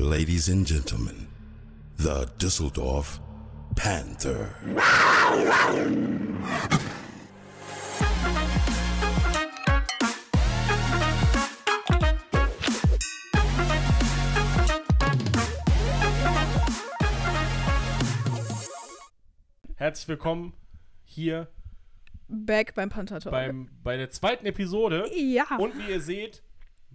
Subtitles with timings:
[0.00, 1.26] Ladies and gentlemen,
[1.96, 3.18] the Dusseldorf
[3.74, 4.54] Panther.
[19.74, 20.52] Herzlich willkommen
[21.02, 21.48] hier
[22.28, 23.32] Back beim Panther Talk.
[23.32, 25.10] beim, bei der zweiten Episode.
[25.12, 25.56] ja.
[25.58, 26.44] Und wie ihr seht,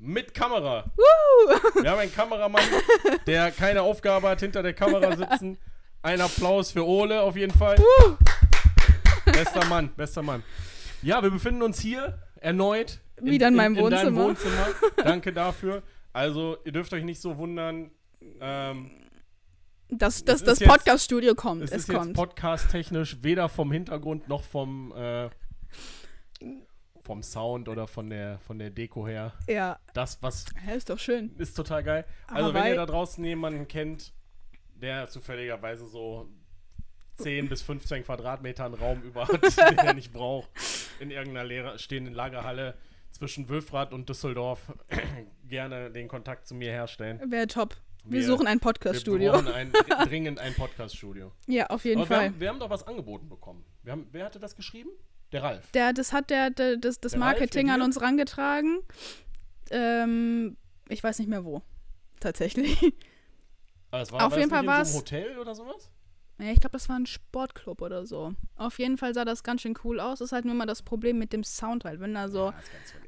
[0.03, 0.83] mit Kamera.
[0.95, 1.81] Woo!
[1.81, 2.63] Wir haben einen Kameramann,
[3.27, 5.57] der keine Aufgabe hat, hinter der Kamera sitzen.
[6.01, 7.77] Ein Applaus für Ole auf jeden Fall.
[9.25, 10.43] Bester Mann, bester Mann.
[11.01, 12.99] Ja, wir befinden uns hier erneut.
[13.21, 14.23] Wieder in meinem In Wohnzimmer.
[14.25, 14.67] Wohnzimmer.
[14.97, 15.81] Danke dafür.
[16.11, 17.91] Also, ihr dürft euch nicht so wundern.
[18.41, 18.91] Ähm,
[19.89, 21.63] Das, das, das Podcast-Studio kommt.
[21.63, 22.13] es Es, ist jetzt kommt.
[22.15, 25.29] podcast-technisch weder vom Hintergrund noch vom, äh,
[27.03, 29.33] vom Sound oder von der, von der Deko her.
[29.47, 29.77] ja.
[29.93, 31.35] Das, was ja, ist doch schön.
[31.37, 32.05] ist total geil.
[32.27, 34.13] Also, Aber wenn ihr da draußen jemanden kennt,
[34.75, 36.29] der zufälligerweise so
[37.15, 39.41] 10 bis 15 Quadratmetern Raum über hat,
[39.71, 40.49] den er nicht braucht,
[40.99, 42.75] in irgendeiner leer stehenden Lagerhalle
[43.11, 44.73] zwischen Wülfrath und Düsseldorf,
[45.47, 47.19] gerne den Kontakt zu mir herstellen.
[47.29, 47.75] Wäre top.
[48.05, 49.31] Wir, Wir- suchen ein Wir Podcast-Studio.
[49.33, 49.71] brauchen ein,
[50.07, 51.31] dringend ein Podcast-Studio.
[51.47, 52.25] Ja, auf jeden Aber wir Fall.
[52.27, 53.63] haben, wir haben doch was angeboten bekommen.
[53.83, 54.89] Wir haben, wer hatte das geschrieben?
[55.33, 55.69] Der Ralf.
[55.71, 58.79] Der, das hat der, der das, das Der Ralf Marketing hier an uns rangetragen.
[59.71, 60.57] Ähm,
[60.89, 61.61] ich weiß nicht mehr wo.
[62.19, 62.77] Tatsächlich.
[63.91, 65.89] Aber es war, Auf war jeden das Fall in war's- so Hotel oder sowas?
[66.39, 68.33] Ja, ich glaube, das war ein Sportclub oder so.
[68.55, 70.19] Auf jeden Fall sah das ganz schön cool aus.
[70.19, 71.99] Ist halt nur mal das Problem mit dem Sound halt.
[71.99, 72.53] Wenn da so, Ja,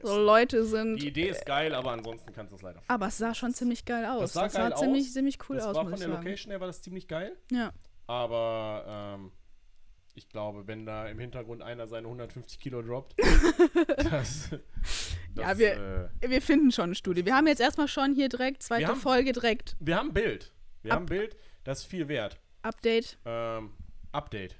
[0.01, 0.97] das so Leute sind.
[1.01, 3.83] Die Idee ist geil, aber ansonsten kannst du es leider Aber es sah schon ziemlich
[3.83, 4.21] geil aus.
[4.21, 4.79] Das sah geil aus.
[4.79, 6.07] ziemlich, ziemlich cool das aus, war von der.
[6.07, 7.35] Location her war das ziemlich geil.
[7.51, 7.73] Ja.
[8.07, 9.31] Aber ähm,
[10.15, 13.15] ich glaube, wenn da im Hintergrund einer seine 150 Kilo droppt,
[13.97, 17.25] das, das Ja, wir- äh, Wir finden schon ein Studio.
[17.25, 20.53] Wir haben jetzt erstmal schon hier direkt, zweite haben- Folge direkt wir haben ein Bild.
[20.81, 22.39] Wir Ab- haben ein Bild, das ist viel wert.
[22.61, 23.17] Update.
[23.25, 23.71] Ähm,
[24.11, 24.55] Update.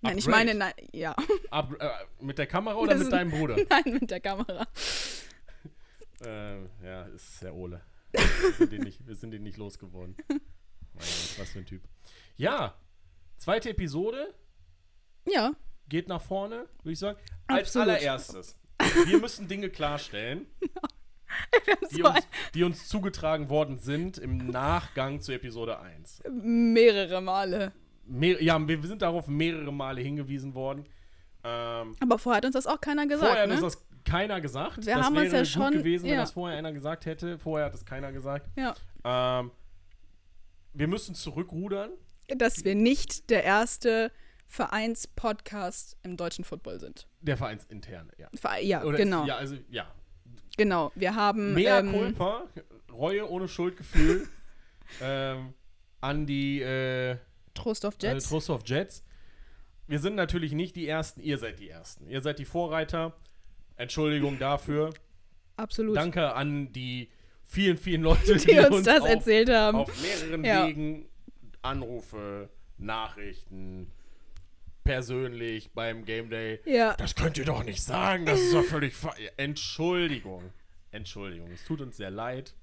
[0.00, 0.46] Nein, ich Upgrade.
[0.46, 1.14] meine, nein, ja.
[1.50, 1.88] Up, äh,
[2.20, 3.56] mit der Kamera oder Das mit deinem Bruder?
[3.70, 4.66] nein, mit der Kamera.
[6.24, 7.80] Ähm, ja, ist der Ole.
[8.12, 10.16] Wir sind, den nicht, wir sind den nicht losgeworden.
[10.28, 10.38] Mein
[10.94, 11.82] Gott, was für ein Typ.
[12.36, 12.74] Ja,
[13.38, 14.34] zweite Episode
[15.28, 15.52] Ja,
[15.88, 17.18] geht nach vorne, würde ich sagen.
[17.46, 17.88] Als Absolut.
[17.88, 18.56] allererstes,
[19.06, 20.46] wir müssen Dinge klarstellen,
[21.94, 26.22] die uns, die uns zugetragen worden sind im Nachgang zu Episode 1.
[26.24, 27.72] ein- mehrere Male.
[28.04, 30.84] Mehr, ja, wir sind darauf mehrere Male hingewiesen worden.
[31.44, 33.54] Ähm, Aber vorher hat uns das auch keiner gesagt, vorher hat ne?
[33.62, 34.84] uns das keiner gesagt.
[34.84, 36.20] Wir das haben wäre uns ja gut schon- gewesen, wenn ja.
[36.20, 37.38] das vorher einer gesagt hätte.
[37.38, 38.48] Vorher hat es keiner gesagt.
[38.56, 38.74] ja.
[39.04, 39.50] Ähm,
[40.74, 41.90] wir müssen zurückrudern.
[42.28, 44.10] Dass wir nicht der erste
[44.52, 47.06] Vereinspodcast im deutschen Football sind.
[47.22, 48.28] Der Vereinsinterne, ja.
[48.34, 49.24] Ver ja, Oder- genau.
[49.24, 49.90] Ja, also, ja.
[50.58, 50.92] Genau.
[50.94, 51.54] Wir haben.
[51.54, 52.44] Mehr ähm, Culpa,
[52.92, 54.28] Reue ohne Schuldgefühl
[55.00, 55.54] ähm,
[56.02, 57.16] an die äh,
[57.54, 58.28] Trost auf äh, Jets.
[58.28, 59.02] Trust of Jets.
[59.86, 62.06] Wir sind natürlich nicht die Ersten, ihr seid die Ersten.
[62.10, 63.14] Ihr seid die Vorreiter.
[63.76, 64.90] Entschuldigung dafür.
[65.56, 65.96] Absolut.
[65.96, 67.08] Danke an die
[67.42, 69.78] vielen, vielen Leute, die, die uns das auf, erzählt haben.
[69.78, 70.66] auf mehreren Ja.
[70.66, 71.06] Wegen
[71.62, 73.90] Anrufe, Nachrichten,
[74.84, 76.60] persönlich beim Game Day.
[76.64, 76.94] Ja.
[76.96, 78.94] Das könnt ihr doch nicht sagen, das ist doch völlig
[79.36, 80.52] Entschuldigung.
[80.90, 82.54] Entschuldigung, es tut uns sehr leid.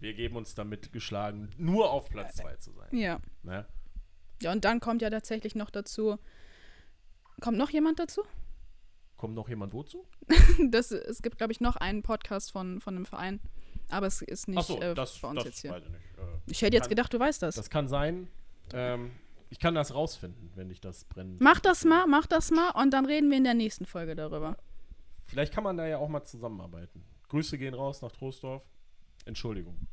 [0.00, 2.96] Wir geben uns damit geschlagen, nur auf Platz 2 zu sein.
[2.96, 3.20] Ja.
[3.42, 3.66] Ne?
[4.42, 6.18] Ja, und dann kommt ja tatsächlich noch dazu.
[7.40, 8.22] Kommt noch jemand dazu?
[9.16, 10.04] Kommt noch jemand wozu?
[10.70, 13.40] Das, es gibt, glaube ich, noch einen Podcast von, von einem Verein.
[13.88, 15.76] Aber es ist nicht Achso, äh, das, bei uns das jetzt hier.
[15.76, 16.18] ich nicht.
[16.18, 17.54] Äh, Ich hätte jetzt gedacht, du weißt das.
[17.54, 18.28] Das kann sein.
[18.72, 19.12] Ähm,
[19.54, 21.36] ich kann das rausfinden, wenn ich das brenne.
[21.38, 24.56] Mach das mal, mach das mal und dann reden wir in der nächsten Folge darüber.
[25.26, 27.04] Vielleicht kann man da ja auch mal zusammenarbeiten.
[27.28, 28.64] Grüße gehen raus nach Trostorf.
[29.26, 29.86] Entschuldigung.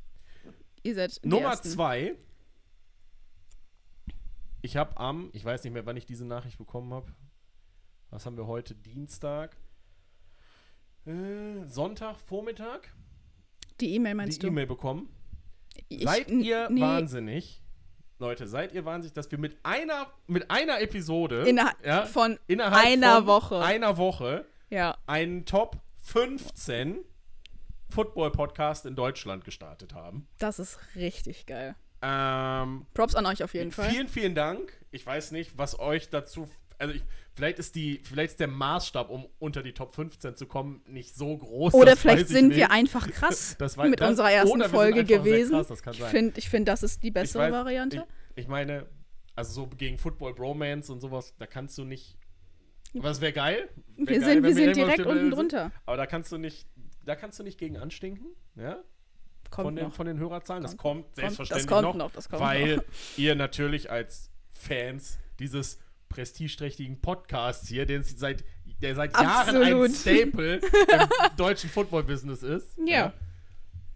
[0.82, 1.70] Ihr seid die Nummer Ersten.
[1.70, 2.16] zwei.
[4.64, 7.14] Ich habe am, ich weiß nicht mehr, wann ich diese Nachricht bekommen habe.
[8.10, 8.74] Was haben wir heute?
[8.74, 9.56] Dienstag.
[11.06, 12.92] Äh, Sonntag, Vormittag.
[13.80, 14.48] Die E-Mail meinst die du?
[14.48, 15.08] E-Mail bekommen.
[15.88, 17.61] Ich- seid ihr nee, wahnsinnig?
[18.22, 22.86] Leute, seid ihr wahnsinnig, dass wir mit einer, mit einer Episode Innerhalb ja, von innerhalb
[22.86, 23.60] einer von Woche.
[23.62, 27.04] einer Woche Ja, einen Top 15
[27.90, 30.28] Football-Podcast in Deutschland gestartet haben.
[30.38, 31.76] das ist richtig geil.
[32.04, 33.90] Ähm, Props an euch auf jeden Fall.
[33.90, 34.72] vielen, vielen Dank.
[34.92, 36.48] Ich weiß nicht, was euch dazu.
[36.82, 40.46] Also ich, vielleicht ist die, vielleicht ist der Maßstab, um unter die Top 15 zu
[40.48, 41.74] kommen, nicht so groß.
[41.74, 42.58] Oder das vielleicht sind nicht.
[42.58, 45.52] wir einfach krass Das war- mit das- unserer ersten Folge gewesen.
[45.52, 48.06] krass, das ich finde, ich find, das ist die bessere weiß, Variante.
[48.36, 48.88] Ich, ich meine,
[49.36, 52.18] also so gegen Football Bromance und sowas, da kannst du nicht.
[52.98, 53.70] Aber das wäre geil.
[53.96, 55.32] Wär wir geil, sind, wir sind direkt unten sind.
[55.36, 55.72] drunter.
[55.86, 56.68] Aber da kannst du nicht,
[57.06, 58.26] da kannst du nicht gegen anstinken,
[58.56, 58.84] ja?
[59.50, 59.94] Kommt von, den, noch.
[59.94, 60.64] von den Hörerzahlen.
[60.64, 61.04] Das Kommt.
[61.06, 62.84] kommt selbstverständlich kommt noch, noch, das kommt weil noch.
[63.18, 65.80] ihr natürlich als Fans dieses
[66.12, 68.44] prestigeträchtigen Podcasts hier, den es seit,
[68.82, 69.92] der seit Jahren ein Absolut.
[69.96, 72.78] Staple im deutschen Football-Business ist.
[72.86, 73.14] Ja.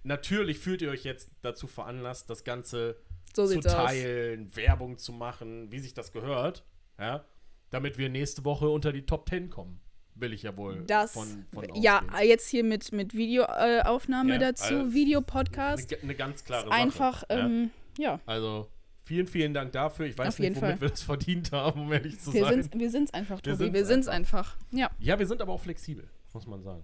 [0.04, 2.98] Natürlich fühlt ihr euch jetzt dazu veranlasst, das Ganze
[3.34, 3.74] So zu sieht's aus.
[3.88, 6.64] teilen, Werbung zu machen, wie sich das gehört,
[7.00, 7.26] ja,
[7.72, 9.82] damit wir nächste Woche unter die Top 10 kommen.
[10.18, 12.30] Will ich ja wohl Das, von, von ja, ausgehen.
[12.30, 15.92] jetzt hier mit, mit Videoaufnahme äh, Ja, dazu, also, Videopodcast.
[15.94, 17.26] Eine, eine ganz klare Einfach, Sache.
[17.34, 17.46] ja.
[17.46, 18.20] ähm, ja.
[18.26, 18.70] Also
[19.06, 20.06] vielen, vielen Dank dafür.
[20.08, 20.82] Ich weiß Auf nicht, womit Fall.
[20.82, 22.64] wir das verdient haben, um ehrlich zu Wir sein.
[22.64, 23.74] sind's, wir sind's einfach, Wir Tobi.
[23.74, 24.58] Wir sind's einfach.
[24.72, 24.92] Ja.
[25.00, 26.84] Ja, wir sind aber auch flexibel, muss man sagen.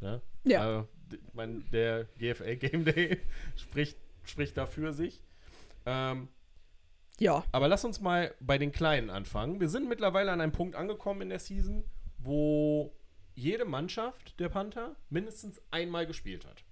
[0.00, 0.20] Ja.
[0.44, 0.60] Ja.
[0.60, 3.20] Also, ich meine, der GFL Game Day
[3.56, 5.22] spricht, spricht da für sich.
[5.86, 6.28] Ähm,
[7.18, 7.44] Ja.
[7.52, 9.58] aber lass uns mal bei den Kleinen anfangen.
[9.60, 11.84] Wir sind mittlerweile an einem Punkt angekommen in der Season,
[12.18, 12.92] wo
[13.34, 16.64] jede Mannschaft der Panther mindestens einmal gespielt hat.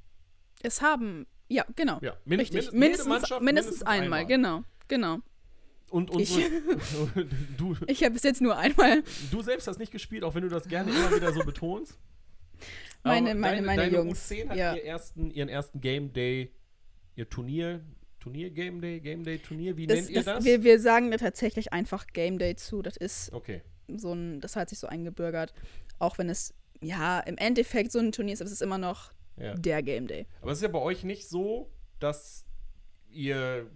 [0.62, 1.98] Es haben, ja, genau.
[2.02, 2.70] Ja, min Richtig.
[2.72, 4.64] min- mindestens, Mannschaft mindestens einmal, genau.
[4.88, 5.18] Genau.
[5.90, 6.50] Und Ich- unsere,
[7.56, 9.02] du, Ich habe bis jetzt nur einmal.
[9.30, 11.96] du selbst hast nicht gespielt, auch wenn du das gerne immer wieder so betonst.
[13.04, 14.74] Meine- Aber meine- deine, meine deine Jungs, U10 hat ja.
[14.74, 16.52] ihr ersten, ihren ersten Game Day,
[17.16, 17.80] ihr Turnier,
[18.18, 20.44] Turnier Game Day, Game Day Turnier, wie Das, nennt ihr das, das?
[20.44, 22.80] Wir, wir sagen da tatsächlich einfach Game Day zu.
[22.82, 23.60] Das ist okay.
[23.88, 25.52] so ein, das hat sich so eingebürgert.
[25.98, 29.12] Auch wenn es, ja, im Endeffekt so ein Turnier ist, aber es ist immer noch
[29.36, 29.54] Ja.
[29.54, 30.26] der Game Day.
[30.42, 31.70] Aber es ist ja bei euch nicht so,
[32.00, 32.44] dass
[33.10, 33.66] ihr.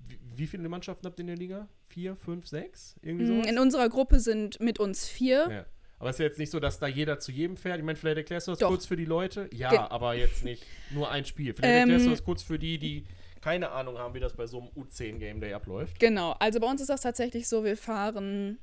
[0.00, 1.68] Wie, wie viele Mannschaften habt ihr in der Liga?
[1.88, 2.96] Vier, fünf, sechs?
[3.02, 3.46] Irgendwie Mm, sowas?
[3.46, 5.48] In unserer Gruppe sind mit uns vier.
[5.50, 5.66] ja.
[6.00, 7.78] Aber es ist ja jetzt nicht so, dass da jeder zu jedem fährt.
[7.78, 8.70] Ich meine, vielleicht erklärst du das Doch.
[8.70, 9.48] kurz für die Leute.
[9.52, 11.54] Ja, Ge- aber jetzt nicht nur ein Spiel.
[11.54, 13.04] Vielleicht Ähm, erklärst du das kurz für die, die
[13.40, 16.00] keine Ahnung haben, wie das bei so einem U10 Game Day abläuft.
[16.00, 18.58] Genau, also bei uns ist das tatsächlich so, wir fahren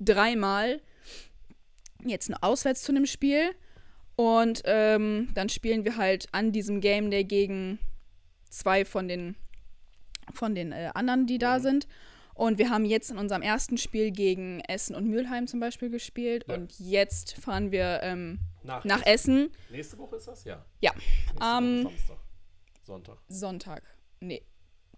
[0.00, 0.80] dreimal
[2.04, 3.52] jetzt nur auswärts zu einem Spiel
[4.20, 7.78] und ähm, dann spielen wir halt an diesem Game Day gegen
[8.50, 9.34] zwei von den,
[10.34, 11.62] von den äh, anderen, die da Mhm.
[11.62, 11.88] sind.
[12.34, 16.44] Und wir haben jetzt in unserem ersten Spiel gegen Essen und Mülheim zum Beispiel gespielt.
[16.48, 16.54] Ja.
[16.54, 20.44] Und jetzt fahren wir ähm, Nach, nach Essen Nächste Woche ist das?
[20.44, 20.64] Ja.
[20.80, 20.92] Ja.
[20.94, 22.16] Nächste Ähm, Samstag.
[22.84, 23.18] Sonntag.
[23.28, 23.82] Sonntag.
[24.20, 24.42] Nee,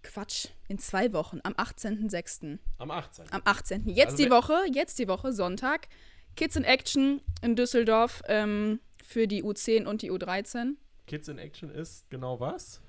[0.03, 0.47] Quatsch.
[0.67, 2.59] In zwei Wochen, am 18.06.
[2.77, 3.25] Am 18.
[3.31, 3.87] Am 18.
[3.87, 5.87] Jetzt Also die Woche, jetzt die Woche, Sonntag.
[6.35, 10.73] Kids in Action in Düsseldorf ähm, für die U10 und die U13.
[11.05, 12.81] Kids in Action ist genau was?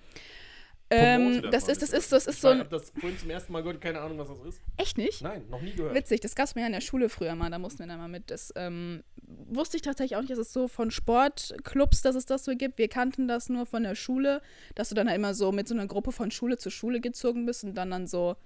[0.90, 2.60] Ähm, das ist, das ist, das ist Ich so ein.
[2.60, 4.60] hab das vorhin zum ersten Mal gehört, keine Ahnung, was das ist.
[4.76, 5.22] Echt nicht?
[5.22, 5.94] Nein, noch nie gehört.
[5.94, 7.98] Witzig, das gab es mir ja in der Schule früher mal, da mussten wir dann
[7.98, 8.30] mal mit.
[8.30, 12.44] Das ähm, wusste ich tatsächlich auch nicht, dass es so von Sportclubs, dass es das
[12.44, 12.78] so gibt.
[12.78, 14.42] Wir kannten das nur von der Schule,
[14.74, 17.46] dass du dann halt immer so mit so einer Gruppe von Schule zu Schule gezogen
[17.46, 18.36] bist und dann dann so,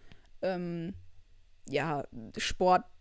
[0.41, 0.95] ähm,
[1.69, 2.05] ja,
[2.37, 2.98] Sportgruppen,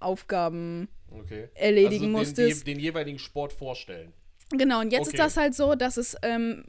[0.00, 1.48] Aufgaben Okay.
[1.54, 2.66] erledigen also den, musstest.
[2.66, 4.12] Den, den jeweiligen Sport vorstellen.
[4.50, 5.16] Genau, und jetzt Okay.
[5.16, 6.64] ist das halt so, dass es ähm,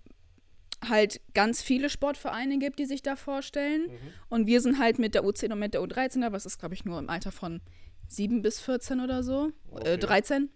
[0.88, 3.88] halt ganz viele Sportvereine gibt, die sich da vorstellen.
[3.88, 3.98] Mhm.
[4.30, 6.74] Und wir sind halt mit der U10 und mit der U13, aber es ist, glaube
[6.74, 7.62] ich, nur im Alter von
[8.08, 9.52] 7 bis 14 oder so.
[9.72, 9.94] Okay.
[9.94, 10.50] Äh, 13.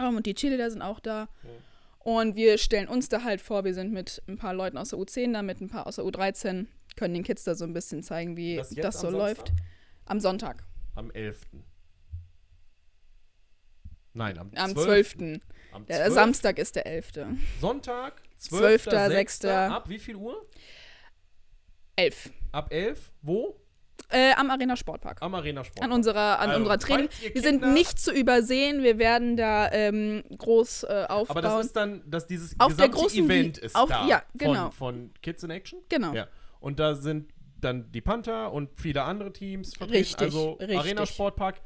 [0.00, 1.28] Ähm, und die Cheerleader sind auch da.
[1.42, 1.50] Ja.
[2.00, 4.98] Und wir stellen uns da halt vor, wir sind mit ein paar Leuten aus der
[4.98, 6.66] U10 da, mit ein paar aus der U13,
[6.96, 9.48] können den Kids da so ein bisschen zeigen, wie Das das, so läuft.
[9.48, 9.66] Samstag?
[10.08, 10.64] Am Sonntag.
[10.94, 11.36] Am 11.
[14.14, 15.16] Nein, am, Am 12.
[15.18, 15.40] 12.
[15.72, 16.14] Am Der 12.
[16.14, 17.12] Samstag ist der 11.
[17.60, 18.84] Sonntag, 12.
[18.84, 19.38] 12., 6.
[19.40, 19.44] 6..
[19.44, 20.46] Ab wie viel Uhr?
[21.96, 22.30] 11.
[22.52, 23.12] Ab 11.
[23.22, 23.60] Wo?
[24.10, 25.20] Äh, am Arena Sportpark.
[25.20, 25.84] Am Arena Sport.
[25.84, 27.08] An unserer, an Also, unserer Training.
[27.34, 28.82] Wir sind nicht zu übersehen.
[28.82, 31.36] Wir werden da ähm, groß äh, aufbauen.
[31.36, 34.22] Aber das ist dann, dass dieses Auf der gesamte großen Event ist auf- da ja,
[34.34, 34.70] genau.
[34.70, 35.80] von, von Kids in Action.
[35.90, 36.14] genau.
[36.14, 36.26] Ja.
[36.60, 39.98] Und da sind dann die Panther und viele andere Teams vertreten.
[39.98, 40.78] Richtig, also richtig.
[40.78, 41.60] Arena Sportpark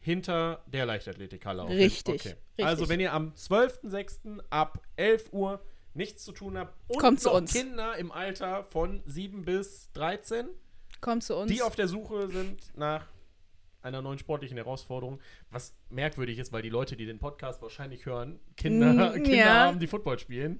[0.00, 1.68] hinter der Leichtathletikhalle.
[1.68, 2.28] Richtig, Okay.
[2.58, 2.64] richtig.
[2.66, 4.40] Also wenn ihr am 12.06.
[4.50, 5.62] ab 11 Uhr
[5.94, 7.52] nichts zu tun habt und Kommt zu uns.
[7.52, 10.48] Kinder im Alter von 7 bis 13,
[11.00, 11.50] Komm zu uns.
[11.52, 13.06] die auf der Suche sind nach
[13.82, 15.20] einer neuen sportlichen Herausforderung,
[15.50, 19.54] was merkwürdig ist, weil die Leute, die den Podcast wahrscheinlich hören, Kinder, Mm, Kinder ja.
[19.66, 20.58] haben, die Football spielen.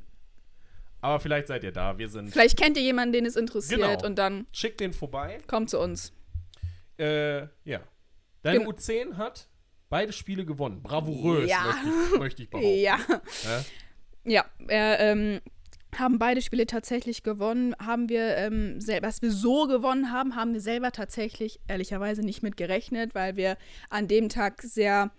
[1.05, 1.99] Aber vielleicht seid ihr da.
[1.99, 2.31] Wir sind.
[2.31, 4.07] Vielleicht kennt ihr jemanden, den es interessiert Genau.
[4.07, 5.37] und dann Schickt den vorbei.
[5.47, 6.13] kommt zu uns.
[6.99, 7.81] Äh, ja.
[8.43, 8.71] Deine Genau.
[8.71, 9.49] U10 hat
[9.91, 10.83] beide Spiele gewonnen.
[10.83, 11.63] Bravourös, Ja.
[11.63, 12.79] möchte, ich, möchte ich behaupten.
[12.81, 12.99] Ja.
[13.45, 13.65] Ja.
[14.27, 15.41] Ja, wir ähm,
[15.99, 17.75] haben beide Spiele tatsächlich gewonnen.
[17.79, 22.43] Haben wir, ähm, sel- was wir so gewonnen haben, haben wir selber tatsächlich ehrlicherweise nicht
[22.43, 23.59] mit gerechnet, weil wir
[23.91, 25.11] an dem Tag sehr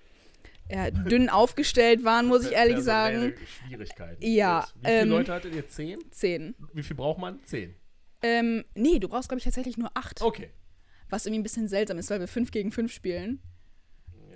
[0.68, 3.34] äh, dünn aufgestellt waren, muss ich ehrlich sagen.
[3.34, 4.26] Personelle Schwierigkeiten.
[4.26, 4.68] Ja.
[4.82, 5.68] Wie viele ähm, Leute hattet ihr?
[5.68, 6.00] Zehn?
[6.12, 6.56] Zehn.
[6.74, 7.44] Wie viel braucht man?
[7.44, 7.76] Zehn.
[8.22, 10.22] Ähm, nee, du brauchst, glaube ich, tatsächlich nur acht.
[10.22, 10.50] Okay.
[11.10, 13.40] Was irgendwie ein bisschen seltsam ist, weil wir fünf gegen fünf spielen.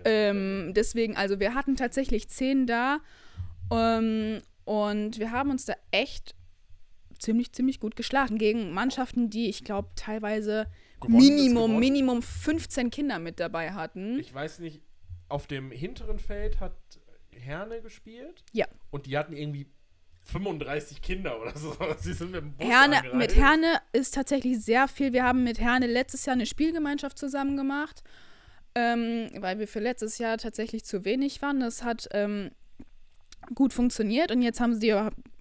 [0.05, 2.99] Ähm, deswegen, also wir hatten tatsächlich zehn da.
[3.71, 6.35] Ähm, Und wir haben uns da echt
[7.17, 10.67] ziemlich, ziemlich gut geschlagen gegen Mannschaften, die, ich glaube, teilweise
[11.01, 11.79] Gewonnen Minimum.
[11.79, 14.19] Minimum 15 Kinder mit dabei hatten.
[14.19, 14.81] Ich weiß nicht,
[15.29, 16.75] auf dem hinteren Feld hat
[17.31, 18.43] Herne gespielt.
[18.51, 18.65] Ja.
[18.91, 19.67] Und die hatten irgendwie
[20.23, 21.75] 35 Kinder oder so.
[21.99, 25.13] Sie sind mit dem Bus Herne, mit Herne ist tatsächlich sehr viel.
[25.13, 28.03] Wir haben mit Herne letztes Jahr eine Spielgemeinschaft zusammen gemacht,
[28.75, 31.59] ähm, weil wir für letztes Jahr tatsächlich zu wenig waren.
[31.59, 32.51] Das hat ähm,
[33.55, 34.91] gut funktioniert und jetzt haben sie,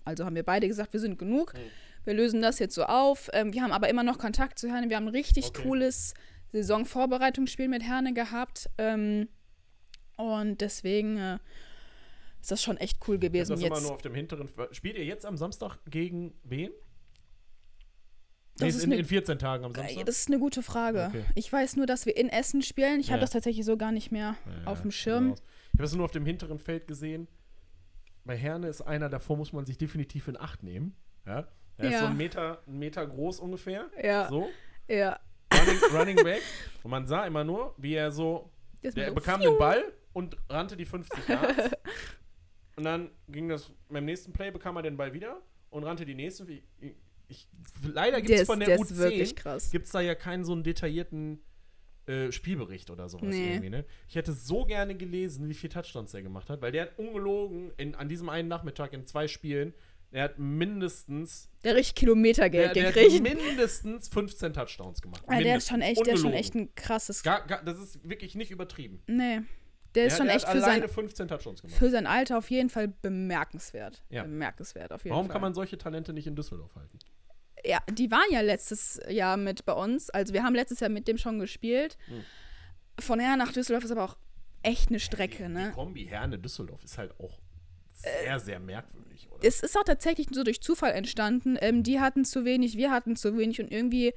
[0.04, 1.54] also haben wir beide gesagt, wir sind genug.
[1.54, 1.58] Mhm.
[2.04, 3.28] Wir lösen das jetzt so auf.
[3.34, 4.88] Ähm, wir haben aber immer noch Kontakt zu Herne.
[4.88, 5.62] Wir haben ein richtig Okay.
[5.62, 6.14] cooles
[6.52, 8.70] Saisonvorbereitungsspiel mit Herne gehabt.
[8.78, 9.28] Ähm,
[10.18, 11.38] und deswegen äh,
[12.40, 13.52] ist das schon echt cool gewesen.
[13.52, 14.48] das immer Jetzt, nur auf dem hinteren.
[14.72, 16.70] Spielt ihr jetzt am Samstag gegen wen?
[18.56, 20.06] Das Nee, ist in, eine- in 14 Tagen am Äh, Samstag.
[20.06, 21.06] Das ist eine gute Frage.
[21.10, 21.24] Okay.
[21.36, 22.98] Ich weiß nur, dass wir in Essen spielen.
[23.00, 23.12] Ich Ja.
[23.12, 25.32] habe das tatsächlich so gar nicht mehr Ja, auf dem sieht Schirm.
[25.32, 25.38] aus.
[25.72, 27.28] Ich habe es nur auf dem hinteren Feld gesehen.
[28.24, 30.96] Bei Herne ist einer, davor muss man sich definitiv in Acht nehmen.
[31.24, 31.46] Ja?
[31.76, 33.88] Er ist so ein Meter, ein Meter groß ungefähr.
[34.02, 34.48] Ja, So.
[34.88, 35.20] ja.
[35.54, 36.42] Running, running back.
[36.82, 38.50] Und man sah immer nur, wie er so.
[38.82, 41.70] Der so, bekam den Ball und rannte die 50 Yards.
[42.76, 43.70] und dann ging das.
[43.88, 46.44] Beim nächsten Play bekam er den Ball wieder und rannte die nächste.
[46.50, 46.62] Ich,
[47.28, 47.48] ich,
[47.82, 49.70] leider gibt Der es von der, der ist wirklich U10 krass.
[49.70, 51.40] gibt es da ja keinen so einen detaillierten
[52.06, 53.50] äh, Spielbericht oder sowas Nee.
[53.52, 53.84] irgendwie, ne?
[54.08, 57.70] Ich hätte so gerne gelesen, wie viele Touchdowns der gemacht hat, weil der hat ungelogen
[57.76, 59.74] in, an diesem einen Nachmittag in zwei Spielen,
[60.10, 63.22] der hat mindestens, Der richtig der, Kilometergeld der hat gekriegt.
[63.22, 65.22] mindestens 15 Touchdowns gemacht.
[65.30, 67.22] Ja, der ist schon echt, der ist schon echt ein krasses.
[67.22, 69.02] Gar, gar, das ist wirklich nicht übertrieben.
[69.06, 69.40] Nee.
[69.94, 71.78] Der ist Der- schon der echt hat für sein, alleine 15 Touchdowns gemacht.
[71.78, 74.02] für sein Alter auf jeden Fall bemerkenswert.
[74.10, 74.22] Ja.
[74.22, 75.32] Bemerkenswert auf jeden Warum Fall.
[75.32, 76.98] kann man solche Talente nicht in Düsseldorf halten?
[77.64, 80.10] Ja, die waren ja letztes Jahr mit bei uns.
[80.10, 81.96] Also wir haben letztes Jahr mit dem schon gespielt.
[82.06, 82.22] Hm.
[83.00, 84.16] Von her nach Düsseldorf ist aber auch
[84.62, 85.68] echt eine Strecke, die, ne?
[85.68, 87.40] Die Kombi Herne-Düsseldorf ist halt auch
[87.92, 89.44] sehr, sehr merkwürdig, oder?
[89.44, 91.56] es ist auch tatsächlich so durch Zufall entstanden.
[91.60, 94.14] Ähm, die hatten zu wenig, wir hatten zu wenig und irgendwie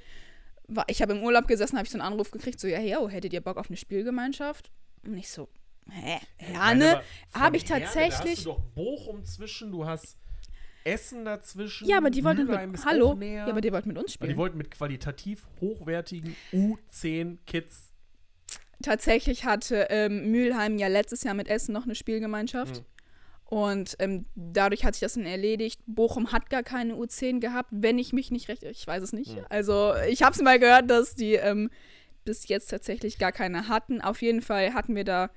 [0.68, 2.96] war, ich habe im Urlaub gesessen, habe ich so einen Anruf gekriegt, so, ja, hey,
[2.96, 4.70] oh, hättet ihr Bock auf eine Spielgemeinschaft?
[5.04, 5.48] Und ich so,
[5.92, 6.96] hä, Herne?
[7.32, 8.36] aber Habe ich Herne, Da tatsächlich.
[8.38, 10.16] hast du doch Bochum zwischen, du hast
[10.84, 11.86] Essen dazwischen.
[11.88, 14.30] Ja, aber die wollten mit, hallo, ja, aber die wollten mit uns Aber spielen.
[14.30, 17.92] die wollten mit qualitativ hochwertigen U10 Kids.
[18.82, 22.80] Tatsächlich hatte ähm, Mülheim ja letztes Jahr mit Essen noch eine Spielgemeinschaft.
[22.80, 22.84] Mhm.
[23.44, 25.80] Und ähm, dadurch hat sich das dann erledigt.
[25.86, 28.62] Bochum hat gar keine U10 gehabt, wenn ich mich nicht recht.
[28.64, 29.36] Ich weiß es nicht.
[29.36, 29.44] Mhm.
[29.50, 31.70] Also, ich habe es mal gehört, dass die ähm,
[32.24, 34.00] bis jetzt tatsächlich gar keine hatten.
[34.00, 35.30] Auf jeden Fall hatten wir da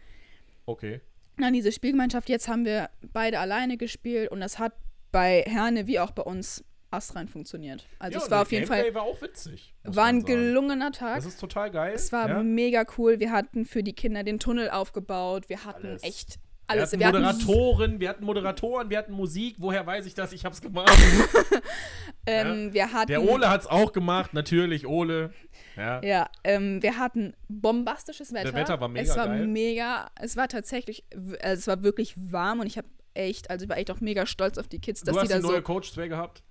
[0.66, 1.02] Okay.
[1.38, 2.30] dann diese Spielgemeinschaft.
[2.30, 4.74] Jetzt haben wir beide alleine gespielt und das hat
[5.12, 7.86] bei Herne wie auch bei uns astrein funktioniert.
[8.00, 9.74] Also, Ja, es war auf jeden Gameplay Fall war auch witzig.
[9.84, 11.18] war ein gelungener Tag.
[11.18, 11.94] Das ist total geil.
[11.94, 12.44] Es war ja?
[12.44, 13.20] mega cool.
[13.20, 15.50] Wir hatten für die Kinder den Tunnel aufgebaut.
[15.50, 16.04] Wir hatten Alles.
[16.04, 16.92] echt alles.
[16.98, 19.56] Wir hatten, Moderatoren, wir hatten Moderatoren, wir hatten Musik.
[19.60, 20.32] Woher weiß ich das?
[20.34, 20.92] Ich hab's gemacht.
[22.26, 25.32] ähm, wir hatten, Der Ole hat's auch gemacht, natürlich, Ole.
[25.76, 26.02] Ja.
[26.02, 28.54] Ja, ähm, wir hatten bombastisches Wetter.
[28.54, 29.48] Wetter war mega Es war geil.
[29.48, 30.10] mega.
[30.20, 31.04] Es war tatsächlich,
[31.42, 34.26] also es war wirklich warm und ich habe echt, also ich war echt auch mega
[34.26, 35.62] stolz auf die Kids, dass Du hast da die neue so.
[35.62, 36.44] Coach 2 gehabt.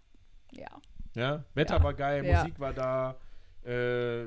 [0.53, 0.69] Ja.
[1.15, 1.45] Ja.
[1.55, 1.83] Wetter Ja.
[1.83, 2.41] war geil, Ja.
[2.41, 3.17] Musik war da.
[3.65, 4.27] Äh,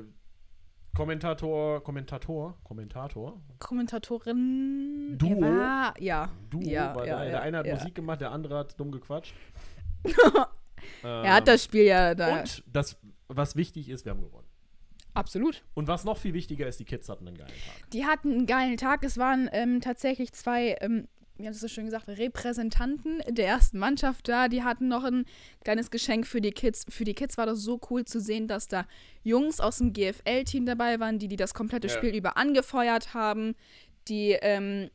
[0.94, 3.40] Kommentator, Kommentator, Kommentator.
[3.58, 5.16] Kommentatorin.
[5.16, 5.40] Duo?
[5.40, 6.30] War, ja.
[6.50, 7.24] Duo ja, war ja, da.
[7.24, 7.66] ja, der eine hat.
[7.66, 9.34] Musik gemacht, der andere hat dumm gequatscht.
[11.02, 12.38] Er hat das Spiel ja da.
[12.38, 14.46] Und das, was wichtig ist, wir haben gewonnen.
[15.14, 15.64] Absolut.
[15.74, 17.90] Und was noch viel wichtiger ist, die Kids hatten einen geilen Tag.
[17.90, 19.02] Die hatten einen geilen Tag.
[19.02, 23.78] Es waren ähm, tatsächlich zwei, ähm, wie haben Sie so schön gesagt, Repräsentanten der ersten
[23.78, 24.48] Mannschaft da.
[24.48, 25.24] Die hatten noch ein
[25.62, 26.84] kleines Geschenk für die Kids.
[26.88, 28.86] Für die Kids war das so cool zu sehen, dass da
[29.22, 31.94] Jungs aus dem GFL-Team dabei waren, die, die das komplette Ja.
[31.94, 33.54] Spiel über angefeuert haben,
[34.08, 34.90] die ähm,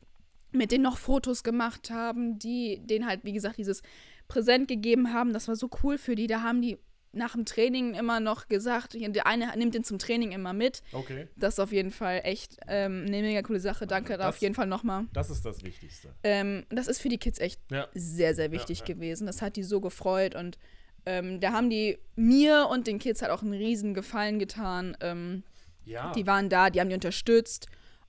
[0.52, 3.82] mit denen noch Fotos gemacht haben, die denen halt, wie gesagt, dieses
[4.28, 5.32] Präsent gegeben haben.
[5.32, 6.26] Das war so cool für die.
[6.26, 6.78] Da haben die
[7.14, 10.82] nach dem Training immer noch gesagt, der eine nimmt den zum Training immer mit.
[10.92, 11.28] Okay.
[11.36, 13.86] Das ist auf jeden Fall echt ähm, eine mega coole Sache.
[13.86, 15.04] Danke da Das- auf jeden Fall nochmal.
[15.12, 16.14] Das ist das Wichtigste.
[16.22, 17.88] Ähm, das ist für die Kids echt Ja.
[17.94, 18.84] sehr, sehr wichtig ja.
[18.86, 19.26] gewesen.
[19.26, 20.58] Das hat die so gefreut und
[21.06, 24.96] ähm, da haben die mir und den Kids halt auch einen riesen Gefallen getan.
[25.00, 25.42] Ähm,
[25.84, 26.12] Ja.
[26.12, 27.66] Die waren da, die haben die unterstützt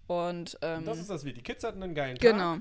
[0.07, 1.43] und ähm, das ist das Wichtige.
[1.43, 2.31] Die Kids hatten einen geilen Tag.
[2.31, 2.57] genau.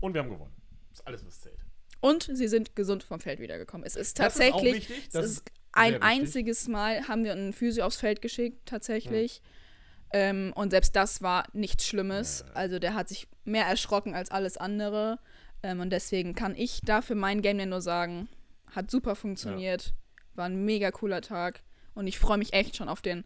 [0.00, 0.52] Und wir haben gewonnen.
[0.90, 1.56] Das ist alles, was zählt.
[2.00, 3.84] Und sie sind gesund vom Feld wiedergekommen.
[3.86, 5.08] Es ist Das ist auch tatsächlich, wichtig.
[5.12, 5.42] Das ist
[5.78, 6.04] ein wichtig.
[6.08, 9.40] einziges Mal haben wir einen Physio aufs Feld geschickt, tatsächlich.
[10.12, 12.44] Ähm, und selbst das war nichts Schlimmes.
[12.54, 15.18] Also der hat sich mehr erschrocken als alles andere.
[15.62, 18.28] Ähm, und deswegen kann ich dafür mein Game nur sagen,
[18.70, 19.94] hat super funktioniert.
[20.34, 21.62] War ein mega cooler Tag.
[21.94, 23.24] Und ich freue mich echt schon auf den,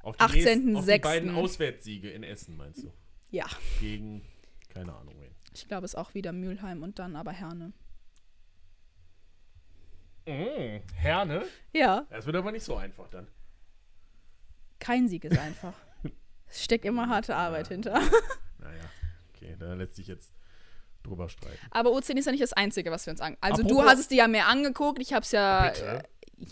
[0.00, 0.34] Auf die, 18.06..
[0.34, 2.92] nächsten- auf die beiden Auswärtssiege in Essen, meinst du?
[3.30, 3.46] ja,
[3.80, 4.22] Gegen,
[4.72, 5.34] keine Ahnung wen.
[5.52, 7.72] ich glaube es ist auch wieder Mülheim und dann aber Herne.
[10.26, 11.44] Mm, Herne?
[11.72, 13.28] Ja, Das wird aber nicht so einfach dann.
[14.78, 15.74] kein Sieg ist einfach.
[16.48, 18.00] es steckt immer harte Arbeit hinter.
[18.58, 18.82] Naja,
[19.32, 20.32] okay, da lässt sich jetzt
[21.04, 21.56] drüber streiten.
[21.70, 23.36] Aber U10 ist ja nicht das Einzige, was wir uns an.
[23.40, 25.68] Also du Apropos- hast es dir ja mehr angeguckt, ich hab's ja.
[25.68, 25.84] Bitte?
[25.84, 26.02] Äh,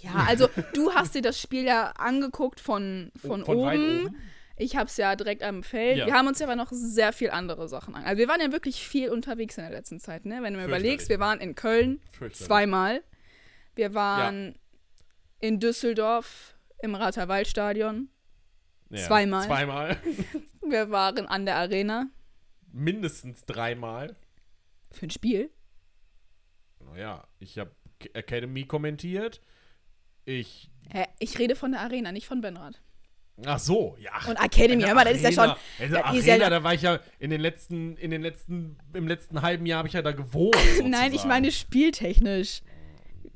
[0.02, 4.04] ja, also du hast dir das Spiel ja angeguckt von, von, Von oben.
[4.07, 4.16] oben?
[4.57, 5.99] Ich hab's ja direkt am Feld.
[5.99, 6.07] Ja.
[6.07, 8.04] Wir haben uns ja aber noch sehr viel andere Sachen an.
[8.04, 10.38] Also wir waren ja wirklich viel unterwegs in der letzten Zeit, ne?
[10.43, 12.00] Wenn du mir überlegst, wir waren in Köln
[12.33, 13.02] zweimal.
[13.75, 14.54] Wir waren
[15.40, 18.09] in Düsseldorf im Ratterwaldstadion.
[18.90, 19.47] Ja, zweimal.
[19.47, 19.97] Zweimal.
[20.66, 22.07] Wir waren an der Arena
[22.73, 24.16] Mindestens dreimal.
[24.93, 25.50] für ein Spiel.
[26.81, 27.71] Naja, ich habe
[28.14, 29.40] Academy kommentiert.
[30.25, 30.71] Ich.
[30.90, 31.07] Hä?
[31.19, 32.81] Ich rede von der Arena, nicht von Benrad.
[33.45, 34.12] Ach so, ja.
[34.28, 35.40] Und Academy, hör mal, das ist ja schon.
[35.50, 38.76] Arena- Also Arena, ist ja- da war ich ja in den letzten, in den letzten,
[38.93, 40.54] im letzten halben Jahr habe ich ja da gewohnt.
[40.85, 42.62] Nein, ich meine spieltechnisch.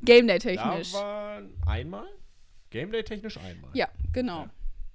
[0.02, 0.93] Game Day Da technisch.
[0.93, 2.07] war einmal?
[2.71, 3.71] Gameday technisch einmal.
[3.75, 4.43] Ja, genau.
[4.43, 4.50] Ja.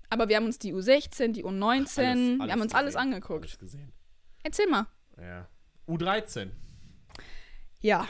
[0.09, 3.01] Aber wir haben uns die U16, die U19, Alles- wir alles haben uns alles gesehen,
[3.13, 3.43] angeguckt.
[3.45, 3.91] Alles gesehen.
[4.43, 4.85] Erzähl mal.
[5.19, 5.47] Ja.
[5.87, 6.51] U13.
[7.79, 8.07] Ja,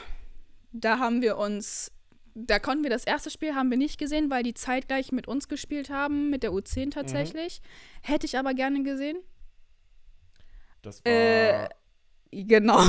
[0.71, 1.91] da haben wir uns,
[2.35, 5.47] da konnten wir das erste Spiel haben wir nicht gesehen, weil die zeitgleich mit uns
[5.47, 7.61] gespielt haben, mit der U10 tatsächlich.
[8.01, 9.17] Hätte ich aber gerne gesehen.
[10.81, 11.11] Das war.
[11.11, 11.69] Äh,
[12.31, 12.79] Genau.